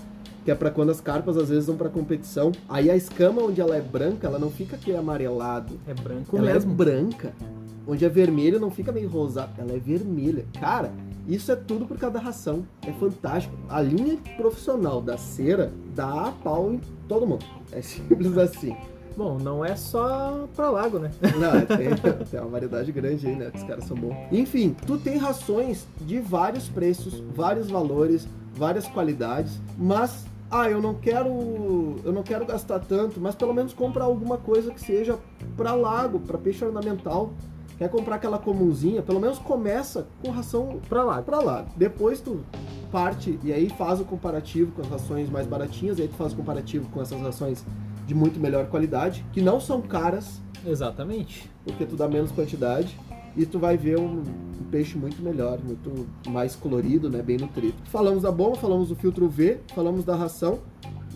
Que 0.45 0.51
é 0.51 0.55
pra 0.57 0.71
quando 0.71 0.91
as 0.91 1.01
carpas 1.01 1.37
às 1.37 1.51
vezes 1.51 1.67
vão 1.67 1.77
pra 1.77 1.89
competição. 1.89 2.51
Aí 2.69 2.91
a 2.91 2.97
escama 2.97 3.43
onde 3.43 3.61
ela 3.61 3.77
é 3.77 3.81
branca, 3.81 4.27
ela 4.27 4.39
não 4.39 4.51
fica 4.51 4.75
aquele 4.77 4.97
amarelado. 4.97 5.79
É 5.87 5.95
branco 5.95 6.37
ela 6.37 6.53
mesmo. 6.53 6.73
é 6.73 6.75
branca. 6.75 7.33
Onde 7.87 8.05
é 8.05 8.09
vermelho 8.09 8.59
não 8.61 8.71
fica 8.71 8.91
meio 8.91 9.09
rosado. 9.09 9.53
Ela 9.59 9.73
é 9.73 9.79
vermelha. 9.79 10.45
Cara, 10.61 10.93
isso 11.27 11.53
é 11.53 11.57
tudo 11.57 11.87
por 11.87 11.99
causa 11.99 12.15
da 12.15 12.21
ração. 12.21 12.65
É 12.87 12.93
fantástico. 12.93 13.55
A 13.69 13.81
linha 13.81 14.19
profissional 14.37 15.01
da 15.01 15.17
cera 15.17 15.73
dá 15.95 16.29
a 16.29 16.33
pau 16.33 16.73
em 16.73 16.81
todo 17.09 17.27
mundo. 17.27 17.45
É 17.71 17.81
simples 17.81 18.37
assim. 18.37 18.77
Bom, 19.17 19.39
não 19.39 19.65
é 19.65 19.77
só 19.77 20.49
pra 20.57 20.71
lago, 20.71 20.99
né? 20.99 21.11
Não, 21.37 21.77
tem, 21.77 22.25
tem 22.25 22.41
uma 22.41 22.49
variedade 22.49 22.91
grande 22.93 23.27
aí, 23.27 23.37
né? 23.37 23.51
Os 23.55 23.63
caras 23.63 23.85
são 23.85 23.95
bons. 23.95 24.17
Enfim, 24.33 24.75
tu 24.87 24.97
tem 24.97 25.19
rações 25.19 25.87
de 26.01 26.19
vários 26.19 26.69
preços, 26.69 27.23
vários 27.35 27.71
valores, 27.71 28.27
várias 28.55 28.87
qualidades, 28.89 29.61
mas 29.77 30.25
ah, 30.51 30.69
eu 30.71 30.83
não 30.83 30.95
quero, 30.95 31.97
eu 32.05 32.13
não 32.13 32.23
quero 32.23 32.45
gastar 32.45 32.79
tanto, 32.79 33.19
mas 33.19 33.35
pelo 33.35 33.55
menos 33.55 33.73
comprar 33.73 34.05
alguma 34.05 34.37
coisa 34.37 34.71
que 34.71 34.81
seja 34.81 35.19
para 35.57 35.75
lago, 35.75 36.21
para 36.21 36.37
peixe 36.37 36.65
ornamental. 36.65 37.33
Quer 37.83 37.89
comprar 37.89 38.15
aquela 38.15 38.39
comunzinha, 38.39 39.03
pelo 39.03 39.19
menos 39.19 39.41
começa 39.41 40.07
com 40.23 40.31
ração 40.31 40.79
Pra 40.89 41.03
lago. 41.03 41.25
para 41.25 41.41
lago. 41.41 41.69
Depois 41.77 42.21
tu 42.21 42.45
parte 42.93 43.41
e 43.43 43.53
aí 43.53 43.69
faz 43.71 43.99
o 44.01 44.05
comparativo 44.05 44.71
com 44.71 44.83
as 44.83 44.89
rações 44.89 45.29
mais 45.29 45.49
baratinhas, 45.49 45.99
e 45.99 46.03
aí 46.03 46.07
tu 46.07 46.15
faz 46.15 46.33
o 46.33 46.37
comparativo 46.37 46.89
com 46.91 47.03
essas 47.03 47.21
rações 47.21 47.65
de 48.07 48.15
muito 48.15 48.39
melhor 48.39 48.67
qualidade, 48.67 49.27
que 49.33 49.41
não 49.41 49.59
são 49.61 49.81
caras, 49.83 50.41
Exatamente. 50.65 51.51
porque 51.65 51.85
tu 51.85 51.97
dá 51.97 52.07
menos 52.07 52.31
quantidade 52.31 52.97
e 53.37 53.45
tu 53.45 53.59
vai 53.59 53.77
ver 53.77 53.99
um, 53.99 54.21
um 54.21 54.65
peixe 54.71 54.97
muito 54.97 55.21
melhor, 55.21 55.59
muito 55.59 56.07
mais 56.29 56.55
colorido, 56.55 57.11
né, 57.11 57.21
bem 57.21 57.37
nutrido. 57.37 57.75
Falamos 57.87 58.23
da 58.23 58.31
bomba, 58.31 58.55
falamos 58.59 58.91
do 58.91 58.95
filtro 58.95 59.29
V, 59.29 59.59
falamos 59.75 60.05
da 60.05 60.15
ração. 60.15 60.61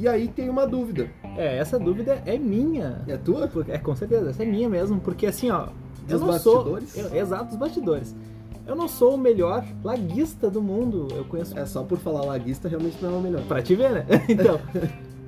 E 0.00 0.09
aí 0.09 0.26
tem 0.26 0.48
uma 0.50 0.66
dúvida. 0.66 1.09
É, 1.37 1.59
essa 1.59 1.79
dúvida 1.79 2.20
é 2.26 2.37
minha. 2.37 3.02
É 3.07 3.16
tua? 3.16 3.48
É, 3.68 3.79
com 3.79 3.94
certeza, 3.94 4.31
essa 4.31 4.42
é 4.42 4.46
minha 4.46 4.68
mesmo, 4.68 4.98
porque 4.98 5.26
assim, 5.26 5.48
ó. 5.48 5.68
Eu 6.08 6.18
Dos 6.18 6.26
não 6.28 6.38
sou. 6.38 6.64
bastidores? 6.64 6.96
eu- 6.96 7.16
exato, 7.20 7.44
dos 7.46 7.56
bastidores. 7.56 8.14
Eu 8.66 8.74
não 8.74 8.88
sou 8.88 9.14
o 9.14 9.18
melhor 9.18 9.64
laguista 9.84 10.50
do 10.50 10.60
mundo. 10.60 11.06
Eu 11.14 11.24
conheço. 11.24 11.56
É 11.56 11.64
só 11.66 11.82
por 11.84 11.98
falar 11.98 12.22
laguista, 12.24 12.68
realmente 12.68 12.96
não 13.00 13.14
é 13.14 13.18
o 13.18 13.20
melhor. 13.20 13.42
Pra 13.42 13.62
te 13.62 13.74
ver, 13.76 13.90
né? 13.92 14.06
Então, 14.28 14.58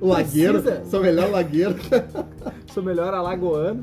O 0.01 0.07
lagueiro, 0.11 0.61
Precisa. 0.61 0.85
sou 0.85 0.99
o 0.99 1.03
melhor 1.03 1.29
lagueiro. 1.29 1.75
sou 2.73 2.83
o 2.83 2.85
melhor 2.85 3.13
alagoano. 3.13 3.79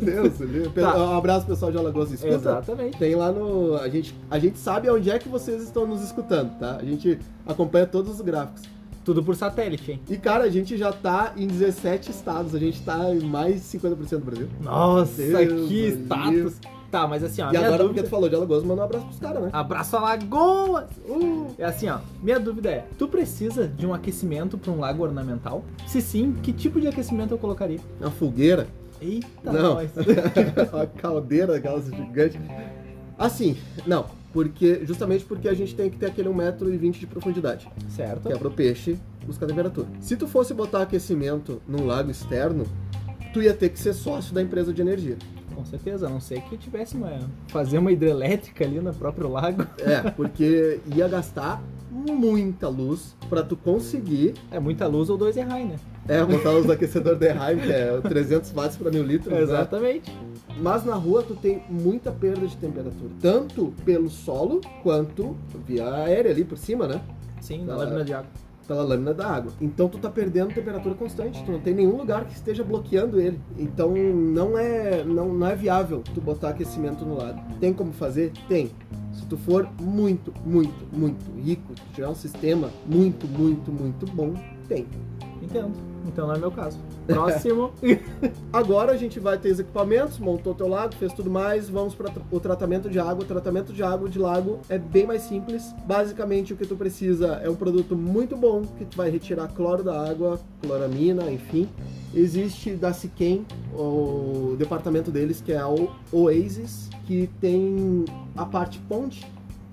Deus, 0.00 0.38
livre. 0.40 0.70
Tá. 0.70 0.96
Um 0.96 1.16
abraço 1.18 1.46
pessoal 1.46 1.70
de 1.70 1.78
Alagoas. 1.78 2.10
Escuta, 2.12 2.34
Exatamente. 2.34 2.98
Tem 2.98 3.14
lá 3.14 3.30
no. 3.30 3.76
A 3.76 3.88
gente, 3.88 4.12
a 4.30 4.38
gente 4.40 4.58
sabe 4.58 4.90
onde 4.90 5.08
é 5.10 5.18
que 5.18 5.28
vocês 5.28 5.62
estão 5.62 5.86
nos 5.86 6.02
escutando, 6.02 6.56
tá? 6.58 6.76
A 6.76 6.84
gente 6.84 7.18
acompanha 7.46 7.86
todos 7.86 8.14
os 8.14 8.20
gráficos. 8.20 8.62
Tudo 9.06 9.22
por 9.22 9.36
satélite, 9.36 9.92
hein? 9.92 10.00
E 10.10 10.16
cara, 10.16 10.42
a 10.42 10.50
gente 10.50 10.76
já 10.76 10.92
tá 10.92 11.32
em 11.36 11.46
17 11.46 12.10
estados, 12.10 12.56
a 12.56 12.58
gente 12.58 12.82
tá 12.82 13.08
em 13.14 13.20
mais 13.20 13.54
de 13.54 13.78
50% 13.78 14.10
do 14.10 14.18
Brasil. 14.18 14.48
Nossa, 14.60 15.22
Deus 15.22 15.68
que 15.68 15.86
status. 15.90 16.56
Tá, 16.90 17.06
mas 17.06 17.22
assim, 17.22 17.40
ó. 17.40 17.46
e 17.46 17.50
minha 17.50 17.60
agora, 17.60 17.84
porque 17.84 18.00
dúvida... 18.00 18.02
tu 18.02 18.10
falou 18.10 18.28
de 18.28 18.34
Alagoas, 18.34 18.64
manda 18.64 18.82
um 18.82 18.84
abraço 18.84 19.06
pros 19.06 19.20
caras, 19.20 19.42
né? 19.44 19.50
Abraço 19.52 19.96
Alagoas! 19.96 20.90
Uh! 21.08 21.54
É 21.56 21.64
assim, 21.66 21.88
ó. 21.88 22.00
Minha 22.20 22.40
dúvida 22.40 22.68
é: 22.68 22.84
tu 22.98 23.06
precisa 23.06 23.68
de 23.68 23.86
um 23.86 23.94
aquecimento 23.94 24.58
para 24.58 24.72
um 24.72 24.80
lago 24.80 25.04
ornamental? 25.04 25.64
Se 25.86 26.02
sim, 26.02 26.34
que 26.42 26.52
tipo 26.52 26.80
de 26.80 26.88
aquecimento 26.88 27.30
eu 27.30 27.38
colocaria? 27.38 27.78
Uma 28.00 28.10
fogueira. 28.10 28.66
Eita, 29.00 29.52
não. 29.52 29.74
nós. 29.74 29.90
Uma 30.72 30.86
caldeira 30.86 31.52
daquelas 31.52 31.84
gigantes. 31.84 32.40
Assim, 33.16 33.56
não. 33.86 34.06
Porque, 34.36 34.84
justamente 34.84 35.24
porque 35.24 35.48
a 35.48 35.54
gente 35.54 35.74
tem 35.74 35.88
que 35.88 35.96
ter 35.96 36.04
aquele 36.04 36.28
1,20m 36.28 36.90
de 36.90 37.06
profundidade. 37.06 37.66
certo. 37.88 38.28
Que 38.28 38.34
é 38.34 38.36
pro 38.36 38.50
peixe 38.50 38.98
buscar 39.26 39.46
temperatura. 39.46 39.86
Se 39.98 40.14
tu 40.14 40.28
fosse 40.28 40.52
botar 40.52 40.82
aquecimento 40.82 41.62
num 41.66 41.86
lago 41.86 42.10
externo, 42.10 42.66
tu 43.32 43.40
ia 43.40 43.54
ter 43.54 43.70
que 43.70 43.78
ser 43.78 43.94
sócio 43.94 44.34
da 44.34 44.42
empresa 44.42 44.74
de 44.74 44.82
energia. 44.82 45.16
Com 45.54 45.64
certeza, 45.64 46.06
a 46.06 46.10
não 46.10 46.20
ser 46.20 46.42
que 46.42 46.58
tivesse 46.58 46.98
uma. 46.98 47.18
fazer 47.48 47.78
uma 47.78 47.90
hidrelétrica 47.90 48.62
ali 48.62 48.78
no 48.78 48.92
próprio 48.92 49.26
lago. 49.26 49.66
É, 49.78 50.10
porque 50.10 50.80
ia 50.94 51.08
gastar 51.08 51.62
muita 51.90 52.68
luz 52.68 53.16
pra 53.30 53.42
tu 53.42 53.56
conseguir 53.56 54.34
É 54.50 54.60
muita 54.60 54.86
luz 54.86 55.08
ou 55.08 55.16
dois 55.16 55.34
errai, 55.34 55.64
né? 55.64 55.76
É, 56.06 56.22
botar 56.22 56.50
os 56.50 56.68
aquecedores 56.68 57.18
de 57.18 57.28
Heim, 57.28 57.58
que 57.58 57.72
é 57.72 57.90
o 57.90 58.02
300 58.02 58.52
watts 58.52 58.76
para 58.76 58.90
mil 58.90 59.02
litros. 59.02 59.32
né? 59.48 59.96
Mas 60.60 60.84
na 60.84 60.94
rua 60.94 61.22
tu 61.22 61.34
tem 61.34 61.62
muita 61.68 62.10
perda 62.10 62.46
de 62.46 62.56
temperatura, 62.56 63.10
tanto 63.20 63.72
pelo 63.84 64.08
solo 64.08 64.60
quanto 64.82 65.36
via 65.66 65.88
aérea 65.94 66.30
ali 66.30 66.44
por 66.44 66.58
cima, 66.58 66.86
né? 66.86 67.00
Sim, 67.40 67.64
na 67.64 67.76
lâmina 67.76 68.04
de 68.04 68.14
água. 68.14 68.30
Pela 68.66 68.82
lâmina 68.82 69.14
da 69.14 69.28
água. 69.28 69.52
Então 69.60 69.88
tu 69.88 69.98
tá 69.98 70.10
perdendo 70.10 70.52
temperatura 70.52 70.94
constante, 70.94 71.44
tu 71.44 71.52
não 71.52 71.60
tem 71.60 71.72
nenhum 71.72 71.96
lugar 71.96 72.24
que 72.24 72.34
esteja 72.34 72.64
bloqueando 72.64 73.20
ele. 73.20 73.38
Então 73.56 73.94
não 73.94 74.58
é 74.58 75.04
não, 75.04 75.32
não 75.32 75.46
é 75.46 75.54
viável 75.54 76.02
tu 76.14 76.20
botar 76.20 76.50
aquecimento 76.50 77.04
no 77.04 77.16
lago. 77.16 77.40
Tem 77.60 77.72
como 77.72 77.92
fazer? 77.92 78.32
Tem. 78.48 78.70
Se 79.12 79.24
tu 79.26 79.36
for 79.36 79.68
muito, 79.80 80.32
muito, 80.44 80.84
muito 80.92 81.24
rico, 81.40 81.72
tu 81.74 81.82
tiver 81.94 82.08
um 82.08 82.14
sistema 82.14 82.70
muito, 82.86 83.26
muito, 83.26 83.70
muito 83.70 84.04
bom, 84.12 84.34
tem. 84.68 84.86
Entendo. 85.48 85.72
Então 86.06 86.26
não 86.26 86.34
é 86.34 86.38
meu 86.38 86.50
caso. 86.50 86.78
Próximo. 87.06 87.72
Agora 88.52 88.92
a 88.92 88.96
gente 88.96 89.18
vai 89.20 89.38
ter 89.38 89.50
os 89.50 89.60
equipamentos, 89.60 90.18
montou 90.18 90.54
teu 90.54 90.68
lago, 90.68 90.94
fez 90.94 91.12
tudo 91.12 91.30
mais, 91.30 91.68
vamos 91.68 91.94
para 91.94 92.10
o 92.30 92.40
tratamento 92.40 92.88
de 92.88 92.98
água. 92.98 93.22
O 93.22 93.26
tratamento 93.26 93.72
de 93.72 93.82
água 93.82 94.08
de 94.08 94.18
lago 94.18 94.60
é 94.68 94.78
bem 94.78 95.06
mais 95.06 95.22
simples. 95.22 95.74
Basicamente 95.86 96.52
o 96.52 96.56
que 96.56 96.66
tu 96.66 96.76
precisa 96.76 97.40
é 97.42 97.48
um 97.48 97.54
produto 97.54 97.96
muito 97.96 98.36
bom 98.36 98.62
que 98.62 98.84
tu 98.84 98.96
vai 98.96 99.10
retirar 99.10 99.48
cloro 99.48 99.82
da 99.82 100.08
água, 100.08 100.40
cloramina, 100.62 101.30
enfim. 101.30 101.68
Existe 102.14 102.70
da 102.72 102.92
Siquem, 102.92 103.44
o 103.74 104.56
departamento 104.58 105.10
deles 105.10 105.40
que 105.40 105.52
é 105.52 105.64
o 105.64 105.90
Oasis, 106.10 106.88
que 107.06 107.28
tem 107.40 108.04
a 108.36 108.44
parte 108.46 108.78
Pond, 108.88 109.24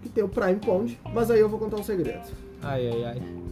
que 0.02 0.10
tem 0.10 0.24
o 0.24 0.28
Prime 0.28 0.60
Pond, 0.60 1.00
mas 1.14 1.32
aí 1.32 1.40
eu 1.40 1.48
vou 1.48 1.58
contar 1.58 1.78
um 1.78 1.84
segredo. 1.84 2.22
ai, 2.62 2.90
ai, 2.90 3.04
ai. 3.06 3.43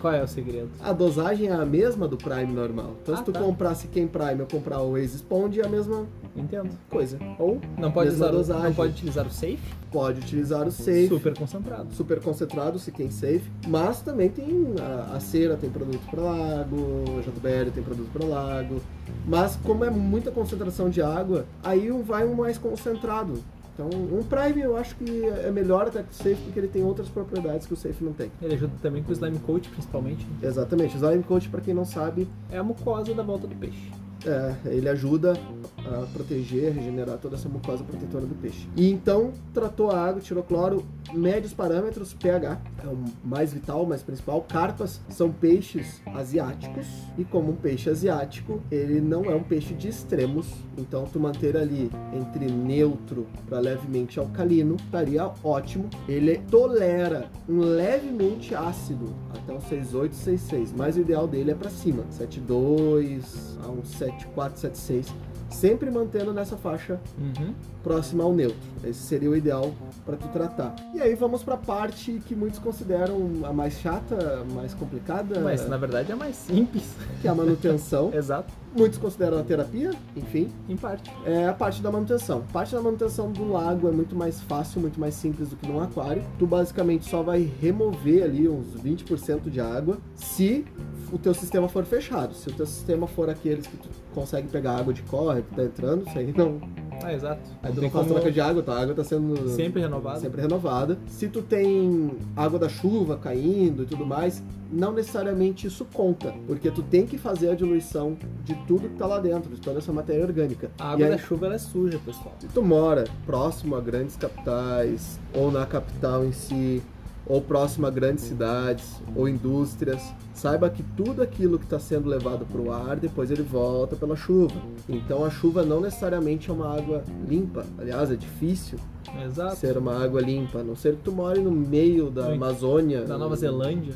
Qual 0.00 0.12
é 0.14 0.22
o 0.22 0.26
segredo? 0.28 0.70
A 0.80 0.92
dosagem 0.92 1.48
é 1.48 1.52
a 1.52 1.64
mesma 1.66 2.08
do 2.08 2.16
Prime 2.16 2.46
normal. 2.52 2.94
Então 3.02 3.14
Ah, 3.14 3.18
se 3.18 3.24
tu 3.24 3.32
tá. 3.32 3.40
comprar 3.40 3.74
Siquem 3.74 4.06
Prime 4.08 4.40
ou 4.40 4.46
comprar 4.46 4.80
o 4.80 4.92
Oasis 4.92 5.20
Pond 5.20 5.60
é 5.60 5.66
a 5.66 5.68
mesma 5.68 6.06
Entendo. 6.34 6.70
coisa. 6.88 7.18
Ou 7.38 7.60
Não 7.76 7.90
pode, 7.92 8.10
Mesma 8.10 8.26
usar, 8.26 8.34
o- 8.34 8.38
dosagem. 8.38 8.64
não 8.64 8.74
pode 8.74 8.92
utilizar 8.92 9.26
o 9.26 9.30
safe? 9.30 9.58
pode 9.92 10.20
utilizar 10.20 10.68
o 10.68 10.70
safe, 10.70 11.08
super, 11.08 11.34
Super 11.34 11.38
concentrado. 11.38 11.88
concentrado, 12.22 12.78
se 12.78 12.92
quem 12.92 13.10
safe, 13.10 13.42
mas 13.66 14.00
também 14.00 14.28
tem 14.28 14.66
a, 14.80 15.16
a 15.16 15.20
cera 15.20 15.56
tem 15.56 15.68
produto 15.68 16.00
para 16.08 16.22
lago, 16.22 16.76
a 17.18 17.20
JBL 17.22 17.72
tem 17.74 17.82
produto 17.82 18.08
para 18.12 18.24
lago, 18.24 18.80
mas 19.26 19.56
como 19.64 19.84
é 19.84 19.90
muita 19.90 20.30
concentração 20.30 20.88
de 20.88 21.02
água, 21.02 21.44
aí 21.64 21.90
vai 22.06 22.24
um 22.24 22.34
mais 22.34 22.56
concentrado. 22.56 23.34
Então, 23.80 23.88
um 24.18 24.22
Prime 24.22 24.60
eu 24.60 24.76
acho 24.76 24.94
que 24.96 25.24
é 25.24 25.50
melhor 25.50 25.88
até 25.88 26.02
que 26.02 26.10
o 26.10 26.14
Safe 26.14 26.36
porque 26.36 26.60
ele 26.60 26.68
tem 26.68 26.84
outras 26.84 27.08
propriedades 27.08 27.66
que 27.66 27.72
o 27.72 27.76
Safe 27.76 28.04
não 28.04 28.12
tem. 28.12 28.30
Ele 28.42 28.54
ajuda 28.54 28.74
também 28.82 29.02
com 29.02 29.08
o 29.08 29.12
slime 29.12 29.38
coat, 29.38 29.70
principalmente. 29.70 30.26
Exatamente. 30.42 30.96
O 30.96 30.98
Slime 30.98 31.22
Coat, 31.22 31.48
para 31.48 31.62
quem 31.62 31.72
não 31.72 31.86
sabe, 31.86 32.28
É 32.50 32.58
a 32.58 32.62
mucosa 32.62 33.14
da 33.14 33.22
volta 33.22 33.46
do 33.46 33.54
peixe. 33.54 33.90
É, 34.26 34.54
ele 34.66 34.88
ajuda 34.88 35.32
a 35.78 36.06
proteger, 36.12 36.72
regenerar 36.72 37.18
toda 37.18 37.36
essa 37.36 37.48
mucosa 37.48 37.82
protetora 37.84 38.26
do 38.26 38.34
peixe. 38.34 38.68
E 38.76 38.90
então, 38.90 39.32
tratou 39.52 39.90
a 39.90 39.98
água, 39.98 40.20
tirou 40.20 40.42
cloro, 40.42 40.84
médios 41.12 41.52
parâmetros, 41.52 42.12
pH, 42.12 42.60
é 42.84 42.86
o 42.86 42.98
mais 43.24 43.52
vital, 43.52 43.86
mais 43.86 44.02
principal. 44.02 44.42
Carpas 44.42 45.00
são 45.08 45.32
peixes 45.32 46.02
asiáticos, 46.14 46.86
e 47.18 47.24
como 47.24 47.52
um 47.52 47.56
peixe 47.56 47.88
asiático, 47.90 48.60
ele 48.70 49.00
não 49.00 49.24
é 49.24 49.34
um 49.34 49.42
peixe 49.42 49.74
de 49.74 49.88
extremos, 49.88 50.46
então 50.76 51.04
tu 51.04 51.18
manter 51.18 51.56
ali 51.56 51.90
entre 52.12 52.46
neutro 52.46 53.26
para 53.48 53.58
levemente 53.58 54.18
alcalino, 54.18 54.76
estaria 54.76 55.30
ótimo. 55.42 55.88
Ele 56.08 56.38
tolera 56.50 57.30
um 57.48 57.58
levemente 57.58 58.54
ácido, 58.54 59.14
até 59.34 59.52
um 59.52 59.58
6,8, 59.58 60.10
6,6, 60.10 60.68
mas 60.76 60.96
o 60.96 61.00
ideal 61.00 61.26
dele 61.26 61.50
é 61.52 61.54
para 61.54 61.70
cima, 61.70 62.04
7,2 62.12 63.58
a 63.64 63.68
um 63.68 63.82
7,4, 63.82 64.09
7,6. 64.18 65.06
Sempre 65.50 65.90
mantendo 65.90 66.32
nessa 66.32 66.56
faixa 66.56 67.00
Uhum. 67.18 67.52
próxima 67.82 68.22
ao 68.22 68.32
neutro. 68.32 68.56
Esse 68.84 69.00
seria 69.00 69.28
o 69.28 69.34
ideal 69.36 69.72
para 70.06 70.16
tu 70.16 70.28
tratar. 70.28 70.76
E 70.94 71.00
aí 71.00 71.16
vamos 71.16 71.42
para 71.42 71.54
a 71.54 71.58
parte 71.58 72.22
que 72.24 72.36
muitos 72.36 72.60
consideram 72.60 73.18
a 73.42 73.52
mais 73.52 73.74
chata, 73.80 74.42
a 74.42 74.54
mais 74.54 74.74
complicada, 74.74 75.40
Mas 75.40 75.68
na 75.68 75.76
verdade 75.76 76.12
é 76.12 76.14
mais 76.14 76.36
simples. 76.36 76.84
que 77.20 77.26
é 77.26 77.30
a 77.30 77.34
manutenção. 77.34 78.10
Exato. 78.14 78.52
muitos 78.76 78.96
consideram 79.00 79.40
a 79.40 79.42
terapia, 79.42 79.90
enfim, 80.16 80.48
Em 80.68 80.76
parte. 80.76 81.10
é 81.26 81.48
a 81.48 81.52
parte 81.52 81.82
da 81.82 81.90
manutenção. 81.90 82.44
A 82.48 82.52
parte 82.52 82.72
da 82.72 82.80
manutenção 82.80 83.32
do 83.32 83.50
lago 83.50 83.88
é 83.88 83.90
muito 83.90 84.14
mais 84.14 84.40
fácil, 84.42 84.80
muito 84.80 85.00
mais 85.00 85.14
simples 85.14 85.48
do 85.48 85.56
que 85.56 85.66
num 85.66 85.80
aquário. 85.80 86.22
Tu 86.38 86.46
basicamente 86.46 87.10
só 87.10 87.22
vai 87.24 87.50
remover 87.60 88.22
ali 88.22 88.48
uns 88.48 88.76
20% 88.80 89.50
de 89.50 89.60
água 89.60 89.98
se 90.14 90.64
o 91.12 91.18
teu 91.18 91.34
sistema 91.34 91.68
for 91.68 91.84
fechado. 91.84 92.34
Se 92.34 92.48
o 92.48 92.52
teu 92.52 92.66
sistema 92.66 93.06
for 93.06 93.28
aqueles 93.30 93.66
que 93.66 93.76
tu 93.76 93.88
consegue 94.14 94.48
pegar 94.48 94.76
água 94.78 94.92
de 94.92 95.02
corre, 95.02 95.42
que 95.42 95.54
tá 95.54 95.64
entrando, 95.64 96.06
isso 96.06 96.18
aí 96.18 96.32
não. 96.36 96.60
Ah, 97.02 97.14
exato. 97.14 97.40
Aí 97.62 97.72
tu 97.72 97.80
não 97.80 97.88
faz 97.90 98.06
como- 98.06 98.14
troca 98.20 98.30
de 98.30 98.40
água, 98.42 98.62
tua 98.62 98.78
água 98.78 98.94
tá 98.94 99.02
sendo 99.02 99.48
Sempre 99.48 99.80
renovado. 99.80 100.20
sempre 100.20 100.42
renovada. 100.42 100.98
Se 101.06 101.28
tu 101.28 101.40
tem 101.40 102.10
água 102.36 102.58
da 102.58 102.68
chuva 102.68 103.16
caindo 103.16 103.84
e 103.84 103.86
tudo 103.86 104.04
mais, 104.04 104.42
não 104.70 104.92
necessariamente 104.92 105.66
isso 105.66 105.86
conta, 105.94 106.34
porque 106.46 106.70
tu 106.70 106.82
tem 106.82 107.06
que 107.06 107.16
fazer 107.16 107.50
a 107.50 107.54
diluição 107.54 108.18
de 108.44 108.54
tudo 108.66 108.88
que 108.90 108.96
tá 108.96 109.06
lá 109.06 109.18
dentro, 109.18 109.54
de 109.54 109.60
toda 109.62 109.78
essa 109.78 109.92
matéria 109.94 110.24
orgânica. 110.26 110.70
A 110.78 110.92
água 110.92 111.06
aí- 111.06 111.12
da 111.12 111.16
chuva 111.18 111.46
ela 111.46 111.54
é 111.54 111.58
suja, 111.58 111.98
pessoal. 112.04 112.34
se 112.38 112.48
tu 112.48 112.62
mora 112.62 113.04
próximo 113.24 113.76
a 113.76 113.80
grandes 113.80 114.16
capitais, 114.16 115.18
ou 115.34 115.50
na 115.50 115.64
capital 115.64 116.24
em 116.24 116.32
si, 116.32 116.82
ou 117.30 117.40
próximo 117.40 117.86
a 117.86 117.90
grandes 117.90 118.24
cidades, 118.24 119.00
ou 119.14 119.28
indústrias, 119.28 120.02
saiba 120.34 120.68
que 120.68 120.82
tudo 120.96 121.22
aquilo 121.22 121.60
que 121.60 121.64
está 121.64 121.78
sendo 121.78 122.08
levado 122.08 122.44
para 122.44 122.60
o 122.60 122.72
ar, 122.72 122.96
depois 122.96 123.30
ele 123.30 123.44
volta 123.44 123.94
pela 123.94 124.16
chuva. 124.16 124.54
Então 124.88 125.24
a 125.24 125.30
chuva 125.30 125.64
não 125.64 125.80
necessariamente 125.80 126.50
é 126.50 126.52
uma 126.52 126.76
água 126.76 127.04
limpa. 127.28 127.64
Aliás, 127.78 128.10
é 128.10 128.16
difícil 128.16 128.80
Exato. 129.24 129.54
ser 129.54 129.78
uma 129.78 130.02
água 130.02 130.20
limpa, 130.20 130.58
a 130.58 130.64
não 130.64 130.74
ser 130.74 130.96
que 130.96 131.02
tu 131.04 131.12
more 131.12 131.40
no 131.40 131.52
meio 131.52 132.10
da 132.10 132.32
Amazônia. 132.32 133.02
Da 133.02 133.16
Nova 133.16 133.36
Zelândia. 133.36 133.94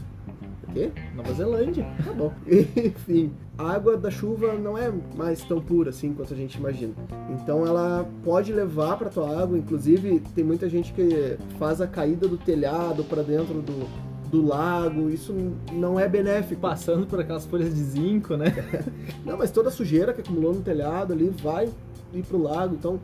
O 0.68 0.72
quê? 0.72 0.90
Nova 1.14 1.32
Zelândia. 1.32 1.86
Tá 2.04 2.12
bom. 2.12 2.32
Enfim, 2.46 3.32
a 3.56 3.72
água 3.72 3.96
da 3.96 4.10
chuva 4.10 4.54
não 4.54 4.76
é 4.76 4.92
mais 5.16 5.42
tão 5.44 5.60
pura 5.60 5.90
assim 5.90 6.12
quanto 6.12 6.34
a 6.34 6.36
gente 6.36 6.56
imagina. 6.56 6.94
Então 7.30 7.66
ela 7.66 8.08
pode 8.22 8.52
levar 8.52 8.96
para 8.96 9.10
tua 9.10 9.42
água, 9.42 9.58
inclusive 9.58 10.20
tem 10.34 10.44
muita 10.44 10.68
gente 10.68 10.92
que 10.92 11.36
faz 11.58 11.80
a 11.80 11.86
caída 11.86 12.26
do 12.26 12.36
telhado 12.36 13.04
para 13.04 13.22
dentro 13.22 13.62
do, 13.62 13.86
do 14.30 14.46
lago, 14.46 15.10
isso 15.10 15.34
não 15.72 15.98
é 15.98 16.08
benéfico. 16.08 16.60
Passando 16.60 17.06
por 17.06 17.20
aquelas 17.20 17.46
folhas 17.46 17.74
de 17.74 17.82
zinco, 17.82 18.36
né? 18.36 18.52
Não, 19.24 19.38
mas 19.38 19.50
toda 19.50 19.68
a 19.68 19.72
sujeira 19.72 20.12
que 20.12 20.20
acumulou 20.20 20.54
no 20.54 20.60
telhado 20.60 21.12
ali 21.12 21.28
vai 21.42 21.68
ir 22.12 22.22
pro 22.22 22.42
lago, 22.42 22.74
então 22.74 23.00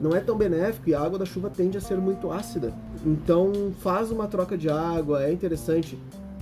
não 0.00 0.14
é 0.14 0.20
tão 0.20 0.36
benéfico 0.36 0.88
e 0.88 0.94
a 0.94 1.00
água 1.00 1.18
da 1.18 1.24
chuva 1.24 1.50
tende 1.50 1.76
a 1.76 1.80
ser 1.80 1.96
muito 1.96 2.30
ácida. 2.30 2.72
Então 3.04 3.72
faz 3.80 4.10
uma 4.10 4.26
troca 4.28 4.56
de 4.56 4.68
água, 4.68 5.24
é 5.24 5.32
interessante. 5.32 5.98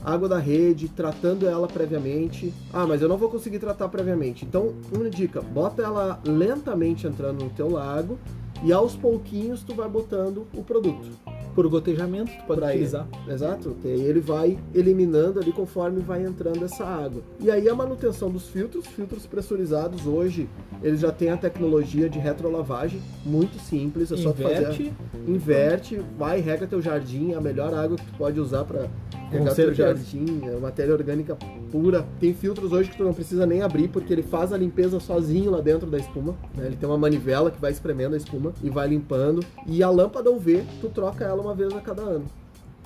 Água 0.07 0.29
da 0.29 0.39
rede, 0.39 0.89
tratando 0.89 1.49
ela 1.49 1.67
previamente. 1.67 2.55
Ah, 2.73 2.87
mas 2.87 3.03
eu 3.03 3.09
não 3.09 3.17
vou 3.17 3.29
conseguir 3.29 3.59
tratar 3.59 3.89
previamente. 3.89 4.45
Então, 4.45 4.73
uma 4.95 5.11
dica, 5.11 5.41
bota 5.43 5.83
ela 5.83 6.21
lentamente 6.25 7.09
entrando 7.09 7.43
no 7.43 7.51
teu 7.51 7.69
lago 7.69 8.17
e 8.63 8.73
aos 8.73 8.95
pouquinhos 8.95 9.65
tu 9.65 9.75
vai 9.75 9.89
botando 9.89 10.47
o 10.55 10.63
produto. 10.63 11.09
Por 11.57 11.67
gotejamento, 11.69 12.31
tu 12.31 12.45
pode 12.47 12.61
Pra 12.61 12.69
ele. 12.75 12.85
utilizar. 12.85 13.09
Exato. 13.27 13.75
E 13.83 13.89
aí 13.89 14.01
ele 14.03 14.21
vai 14.21 14.59
eliminando 14.75 15.41
ali 15.41 15.51
conforme 15.53 16.01
vai 16.03 16.23
entrando 16.23 16.63
essa 16.65 16.85
água. 16.85 17.23
E 17.41 17.51
aí 17.51 17.67
a 17.69 17.75
manutenção 17.75 18.31
dos 18.31 18.47
filtros, 18.49 18.87
filtros 18.87 19.27
pressurizados 19.27 20.07
hoje, 20.07 20.49
eles 20.83 21.01
já 21.01 21.11
têm 21.11 21.31
a 21.31 21.37
tecnologia 21.37 22.09
de 22.11 22.19
retrolavagem, 22.19 23.01
muito 23.25 23.59
simples, 23.59 24.13
é 24.13 24.17
só 24.19 24.33
tu 24.33 24.43
fazer. 24.43 24.59
Inverte. 24.67 24.93
Inverte, 25.27 26.03
vai, 26.19 26.41
rega 26.41 26.67
teu 26.67 26.81
jardim, 26.83 27.33
é 27.33 27.37
a 27.37 27.41
melhor 27.41 27.73
água 27.75 27.97
que 27.97 28.05
tu 28.05 28.15
pode 28.19 28.39
usar 28.39 28.65
para 28.65 28.87
Com 29.31 29.51
certeza. 29.51 29.75
jardim, 29.75 30.41
é 30.45 30.57
matéria 30.59 30.95
orgânica 30.95 31.37
pura. 31.71 32.07
Tem 32.21 32.33
filtros 32.33 32.73
hoje 32.73 32.91
que 32.91 32.97
tu 32.97 33.05
não 33.05 33.13
precisa 33.13 33.45
nem 33.45 33.63
abrir, 33.63 33.89
porque 33.89 34.13
ele 34.13 34.23
faz 34.23 34.53
a 34.53 34.57
limpeza 34.57 35.01
sozinho 35.01 35.51
lá 35.51 35.61
dentro 35.61 35.89
da 35.89 35.99
espuma. 35.99 36.35
né? 36.57 36.67
Ele 36.67 36.77
tem 36.77 36.89
uma 36.89 36.99
manivela 36.99 37.51
que 37.51 37.61
vai 37.61 37.73
espremendo 37.73 38.15
a 38.15 38.17
espuma 38.17 38.53
e 38.63 38.71
vai 38.71 38.89
limpando. 38.89 39.45
E 39.67 39.83
a 39.83 39.91
lâmpada 39.91 40.31
UV, 40.31 40.65
tu 40.81 40.89
troca 40.89 41.25
ela 41.25 41.43
uma 41.43 41.55
vez 41.55 41.75
a 41.75 41.81
cada 41.81 42.03
ano. 42.03 42.25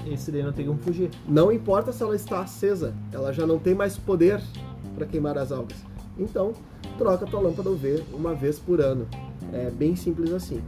Esse 0.06 0.30
daí 0.32 0.42
não 0.42 0.52
tem 0.52 0.66
como 0.66 0.78
fugir. 0.78 1.10
Não 1.28 1.52
importa 1.52 1.92
se 1.92 2.02
ela 2.02 2.16
está 2.16 2.40
acesa, 2.40 2.94
ela 3.12 3.32
já 3.32 3.46
não 3.46 3.58
tem 3.58 3.74
mais 3.74 3.98
poder 3.98 4.40
para 4.94 5.06
queimar 5.06 5.36
as 5.36 5.52
algas. 5.52 5.76
Então, 6.18 6.52
troca 6.96 7.26
tua 7.26 7.40
lâmpada 7.40 7.70
UV 7.70 8.02
uma 8.12 8.34
vez 8.34 8.58
por 8.58 8.80
ano. 8.80 9.06
É 9.52 9.70
bem 9.70 9.94
simples 9.96 10.32
assim. 10.32 10.62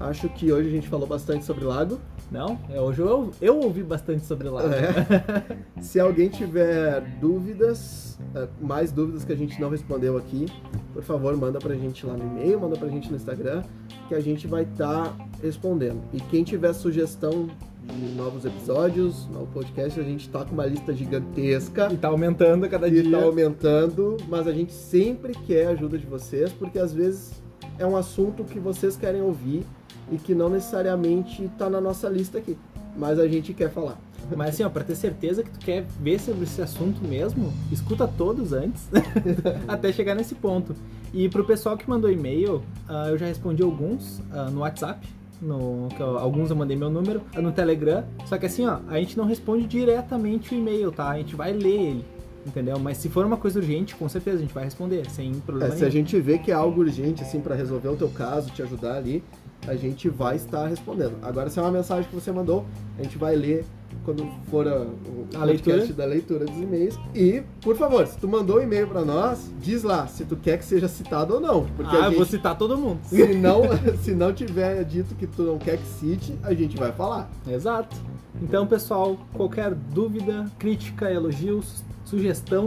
Acho 0.00 0.28
que 0.28 0.52
hoje 0.52 0.68
a 0.68 0.70
gente 0.70 0.88
falou 0.88 1.06
bastante 1.06 1.44
sobre 1.44 1.64
lago. 1.64 1.98
Não? 2.30 2.58
É, 2.68 2.80
hoje 2.80 3.00
eu, 3.00 3.30
eu 3.40 3.58
ouvi 3.58 3.82
bastante 3.82 4.24
sobre 4.24 4.48
lá. 4.48 4.62
É. 4.64 5.80
Se 5.80 5.98
alguém 5.98 6.28
tiver 6.28 7.00
dúvidas, 7.20 8.18
é, 8.34 8.46
mais 8.60 8.92
dúvidas 8.92 9.24
que 9.24 9.32
a 9.32 9.36
gente 9.36 9.60
não 9.60 9.70
respondeu 9.70 10.16
aqui, 10.16 10.46
por 10.92 11.02
favor, 11.02 11.34
manda 11.36 11.58
pra 11.58 11.74
gente 11.74 12.04
lá 12.04 12.14
no 12.14 12.24
e-mail, 12.24 12.60
manda 12.60 12.76
pra 12.76 12.88
gente 12.88 13.10
no 13.10 13.16
Instagram, 13.16 13.62
que 14.08 14.14
a 14.14 14.20
gente 14.20 14.46
vai 14.46 14.62
estar 14.64 15.16
respondendo. 15.42 16.00
E 16.12 16.20
quem 16.20 16.44
tiver 16.44 16.72
sugestão 16.74 17.48
de 17.84 18.14
novos 18.14 18.44
episódios. 18.44 19.26
No 19.28 19.46
podcast 19.46 19.98
a 19.98 20.02
gente 20.02 20.28
tá 20.28 20.44
com 20.44 20.52
uma 20.52 20.66
lista 20.66 20.92
gigantesca. 20.92 21.88
E 21.90 21.96
tá 21.96 22.08
aumentando 22.08 22.66
a 22.66 22.68
cada 22.68 22.86
E 22.88 23.02
dia. 23.02 23.18
tá 23.18 23.24
aumentando, 23.24 24.16
mas 24.28 24.46
a 24.46 24.52
gente 24.52 24.72
sempre 24.72 25.32
quer 25.32 25.66
a 25.68 25.70
ajuda 25.70 25.96
de 25.98 26.06
vocês, 26.06 26.52
porque 26.52 26.78
às 26.78 26.92
vezes 26.92 27.42
é 27.78 27.86
um 27.86 27.96
assunto 27.96 28.44
que 28.44 28.58
vocês 28.58 28.96
querem 28.96 29.22
ouvir 29.22 29.64
e 30.10 30.16
que 30.16 30.34
não 30.34 30.48
necessariamente 30.48 31.48
tá 31.58 31.68
na 31.70 31.80
nossa 31.80 32.08
lista 32.08 32.38
aqui. 32.38 32.56
Mas 32.96 33.18
a 33.18 33.28
gente 33.28 33.52
quer 33.52 33.70
falar. 33.70 33.98
Mas 34.36 34.50
assim, 34.50 34.64
ó, 34.64 34.68
pra 34.68 34.84
ter 34.84 34.96
certeza 34.96 35.42
que 35.42 35.50
tu 35.50 35.58
quer 35.58 35.84
ver 36.00 36.18
sobre 36.20 36.42
esse 36.42 36.60
assunto 36.60 37.02
mesmo, 37.02 37.52
escuta 37.70 38.06
todos 38.06 38.52
antes, 38.52 38.88
até 39.66 39.92
chegar 39.92 40.14
nesse 40.14 40.34
ponto. 40.34 40.74
E 41.14 41.28
pro 41.28 41.44
pessoal 41.44 41.76
que 41.76 41.88
mandou 41.88 42.10
e-mail, 42.10 42.62
ah, 42.88 43.08
eu 43.08 43.16
já 43.16 43.26
respondi 43.26 43.62
alguns 43.62 44.20
ah, 44.32 44.50
no 44.50 44.60
WhatsApp. 44.60 45.06
No, 45.40 45.88
alguns 46.18 46.50
eu 46.50 46.56
mandei 46.56 46.76
meu 46.76 46.90
número, 46.90 47.22
no 47.36 47.52
Telegram. 47.52 48.04
Só 48.26 48.36
que 48.36 48.46
assim, 48.46 48.66
ó, 48.66 48.80
a 48.88 48.98
gente 48.98 49.16
não 49.16 49.24
responde 49.24 49.66
diretamente 49.66 50.52
o 50.52 50.58
e-mail, 50.58 50.90
tá? 50.90 51.10
A 51.10 51.18
gente 51.18 51.36
vai 51.36 51.52
ler 51.52 51.80
ele, 51.80 52.04
entendeu? 52.48 52.78
Mas 52.78 52.96
se 52.96 53.08
for 53.08 53.24
uma 53.24 53.36
coisa 53.36 53.58
urgente, 53.60 53.94
com 53.94 54.08
certeza 54.08 54.38
a 54.38 54.40
gente 54.40 54.52
vai 54.54 54.64
responder, 54.64 55.08
sem 55.10 55.30
É, 55.30 55.34
problema 55.46 55.70
se 55.70 55.76
a 55.76 55.88
nenhum. 55.88 55.90
gente 55.92 56.20
vê 56.20 56.38
que 56.38 56.50
é 56.50 56.54
algo 56.54 56.80
urgente, 56.80 57.22
assim, 57.22 57.40
para 57.40 57.54
resolver 57.54 57.88
o 57.88 57.96
teu 57.96 58.08
caso, 58.08 58.50
te 58.50 58.62
ajudar 58.62 58.96
ali, 58.96 59.22
a 59.66 59.74
gente 59.76 60.08
vai 60.08 60.36
estar 60.36 60.66
respondendo. 60.66 61.14
Agora, 61.22 61.50
se 61.50 61.58
é 61.58 61.62
uma 61.62 61.70
mensagem 61.72 62.08
que 62.08 62.14
você 62.14 62.32
mandou, 62.32 62.64
a 62.98 63.02
gente 63.02 63.18
vai 63.18 63.36
ler 63.36 63.64
quando 64.04 64.26
for 64.50 64.66
a, 64.68 64.82
o 64.82 65.26
A 65.34 65.44
leitura. 65.44 65.84
da 65.88 66.04
leitura 66.04 66.44
dos 66.44 66.56
e-mails. 66.56 66.98
E, 67.14 67.42
por 67.60 67.76
favor, 67.76 68.06
se 68.06 68.16
tu 68.18 68.28
mandou 68.28 68.58
um 68.58 68.62
e-mail 68.62 68.86
para 68.86 69.04
nós, 69.04 69.50
diz 69.60 69.82
lá 69.82 70.06
se 70.06 70.24
tu 70.24 70.36
quer 70.36 70.58
que 70.58 70.64
seja 70.64 70.86
citado 70.88 71.34
ou 71.34 71.40
não. 71.40 71.66
Porque 71.76 71.96
Ah, 71.96 72.04
a 72.04 72.06
eu 72.06 72.12
vou 72.12 72.20
gente, 72.20 72.30
citar 72.30 72.56
todo 72.56 72.76
mundo. 72.78 73.00
se, 73.04 73.34
não, 73.34 73.62
se 74.02 74.14
não 74.14 74.32
tiver 74.32 74.84
dito 74.84 75.14
que 75.14 75.26
tu 75.26 75.42
não 75.42 75.58
quer 75.58 75.78
que 75.78 75.86
cite, 75.86 76.34
a 76.42 76.54
gente 76.54 76.76
vai 76.76 76.92
falar. 76.92 77.28
Exato. 77.46 77.96
Então, 78.40 78.66
pessoal, 78.66 79.18
qualquer 79.34 79.74
dúvida, 79.74 80.46
crítica, 80.58 81.10
elogios, 81.10 81.82
sugestão, 81.82 81.87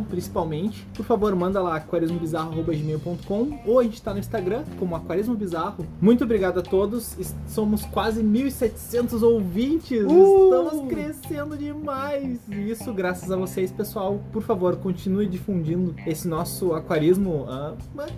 principalmente, 0.03 0.87
por 0.93 1.05
favor, 1.05 1.35
manda 1.35 1.61
lá 1.61 1.75
aquarismobizarro.gmail.com 1.77 3.59
ou 3.65 3.79
a 3.79 3.83
gente 3.83 3.95
está 3.95 4.13
no 4.13 4.19
Instagram 4.19 4.63
como 4.77 4.95
Aquarismo 4.95 5.35
Bizarro. 5.35 5.85
Muito 5.99 6.23
obrigado 6.23 6.59
a 6.59 6.63
todos. 6.63 7.17
Somos 7.47 7.83
quase 7.85 8.23
1.700 8.23 9.21
ouvintes. 9.23 10.03
Uh! 10.03 10.43
Estamos 10.45 10.87
crescendo 10.89 11.57
demais. 11.57 12.39
E 12.49 12.69
isso 12.69 12.93
graças 12.93 13.31
a 13.31 13.35
vocês, 13.35 13.71
pessoal. 13.71 14.19
Por 14.31 14.43
favor, 14.43 14.75
continue 14.77 15.27
difundindo 15.27 15.95
esse 16.05 16.27
nosso 16.27 16.73
aquarismo 16.73 17.45
ah, 17.47 17.75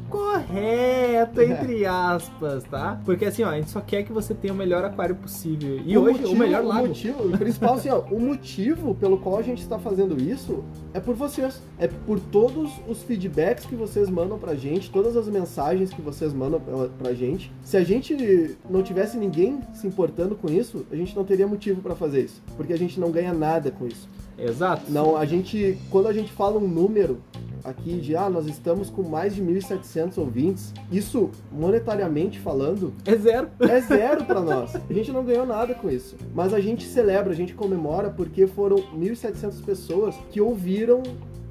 correto, 0.10 1.42
entre 1.42 1.86
aspas, 1.86 2.64
tá? 2.66 3.00
Porque 3.06 3.26
assim, 3.26 3.44
ó, 3.44 3.50
a 3.50 3.56
gente 3.56 3.70
só 3.70 3.82
quer 3.82 4.04
que 4.04 4.12
você 4.12 4.34
tenha 4.34 4.54
o 4.54 4.58
melhor 4.58 4.84
aquário 4.84 5.16
possível. 5.16 5.82
E 5.86 5.98
hoje, 5.98 6.26
o 6.26 6.36
melhor 6.36 6.64
o 6.64 6.68
lago. 6.68 6.88
motivo, 6.88 7.28
o 7.28 7.38
principal, 7.38 7.76
assim, 7.76 7.90
ó, 7.90 8.00
o 8.00 8.20
motivo 8.20 8.96
pelo 8.96 9.18
qual 9.18 9.38
a 9.38 9.42
gente 9.42 9.62
está 9.62 9.80
fazendo 9.80 10.22
isso 10.22 10.64
é 10.94 11.00
por 11.00 11.13
vocês. 11.16 11.62
É 11.78 11.88
por 11.88 12.20
todos 12.20 12.72
os 12.88 13.04
feedbacks 13.04 13.66
que 13.66 13.76
vocês 13.76 14.10
mandam 14.10 14.38
pra 14.38 14.56
gente, 14.56 14.90
todas 14.90 15.16
as 15.16 15.28
mensagens 15.28 15.94
que 15.94 16.02
vocês 16.02 16.34
mandam 16.34 16.60
pra, 16.60 16.88
pra 16.90 17.14
gente. 17.14 17.52
Se 17.64 17.78
a 17.78 17.84
gente 17.84 18.58
não 18.70 18.84
tivesse 18.84 19.18
ninguém 19.18 19.60
se 19.74 19.88
importando 19.88 20.36
com 20.36 20.50
isso, 20.50 20.86
a 20.92 20.96
gente 20.96 21.16
não 21.16 21.24
teria 21.24 21.48
motivo 21.48 21.82
pra 21.82 21.96
fazer 21.96 22.26
isso. 22.26 22.42
Porque 22.56 22.74
a 22.74 22.78
gente 22.78 23.00
não 23.00 23.12
ganha 23.12 23.34
nada 23.34 23.72
com 23.72 23.88
isso. 23.88 24.10
Exato. 24.38 24.92
Não, 24.92 25.16
a 25.16 25.26
gente, 25.26 25.78
quando 25.90 26.08
a 26.08 26.14
gente 26.14 26.32
fala 26.32 26.58
um 26.58 26.68
número 26.68 27.20
aqui 27.64 27.96
de, 28.00 28.16
ah, 28.16 28.30
nós 28.30 28.46
estamos 28.48 28.90
com 28.90 29.04
mais 29.04 29.34
de 29.36 29.42
1.700 29.42 30.18
ouvintes, 30.18 30.74
isso, 30.92 31.30
monetariamente 31.52 32.40
falando, 32.40 32.94
É 33.06 33.16
zero. 33.16 33.50
é 33.60 33.80
zero 33.82 34.26
pra 34.26 34.42
nós. 34.42 34.76
A 34.76 34.94
gente 34.94 35.12
não 35.12 35.24
ganhou 35.24 35.46
nada 35.46 35.74
com 35.74 35.90
isso. 35.90 36.16
Mas 36.34 36.54
a 36.54 36.60
gente 36.60 36.86
celebra, 36.86 37.32
a 37.32 37.36
gente 37.36 37.54
comemora 37.54 38.10
porque 38.10 38.46
foram 38.48 38.78
1.700 38.78 39.64
pessoas 39.64 40.16
que 40.32 40.42
ouviram 40.42 41.02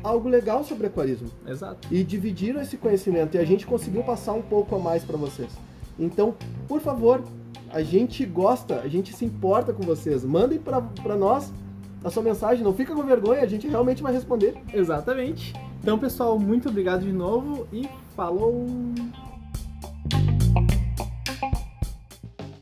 algo 0.05 0.29
legal 0.29 0.65
sobre 0.65 0.89
aquarismo 0.89 1.29
Exato. 1.47 1.87
e 1.91 2.03
dividiram 2.03 2.61
esse 2.61 2.77
conhecimento 2.77 3.37
e 3.37 3.39
a 3.39 3.45
gente 3.45 3.65
conseguiu 3.67 4.03
passar 4.03 4.33
um 4.33 4.43
pouco 4.43 4.75
a 4.75 4.79
mais 4.79 5.05
pra 5.05 5.17
vocês. 5.17 5.51
Então, 5.99 6.35
por 6.67 6.81
favor, 6.81 7.23
a 7.71 7.83
gente 7.83 8.27
gosta, 8.27 8.81
a 8.81 8.89
gente 8.89 9.15
se 9.15 9.25
importa 9.25 9.73
com 9.73 9.83
vocês. 9.83 10.25
Mandem 10.25 10.59
pra 10.59 11.17
nós 11.17 11.53
a 12.05 12.11
sua 12.11 12.23
mensagem, 12.23 12.65
não 12.65 12.75
fica 12.75 12.95
com 12.95 13.03
vergonha, 13.05 13.43
a 13.43 13.47
gente 13.47 13.69
realmente 13.69 14.03
vai 14.03 14.13
responder. 14.13 14.55
Exatamente. 14.75 15.53
Então, 15.83 15.99
pessoal, 15.99 16.39
muito 16.39 16.69
obrigado 16.69 17.01
de 17.03 17.13
novo 17.13 17.67
e 17.73 17.89
falou! 18.15 18.69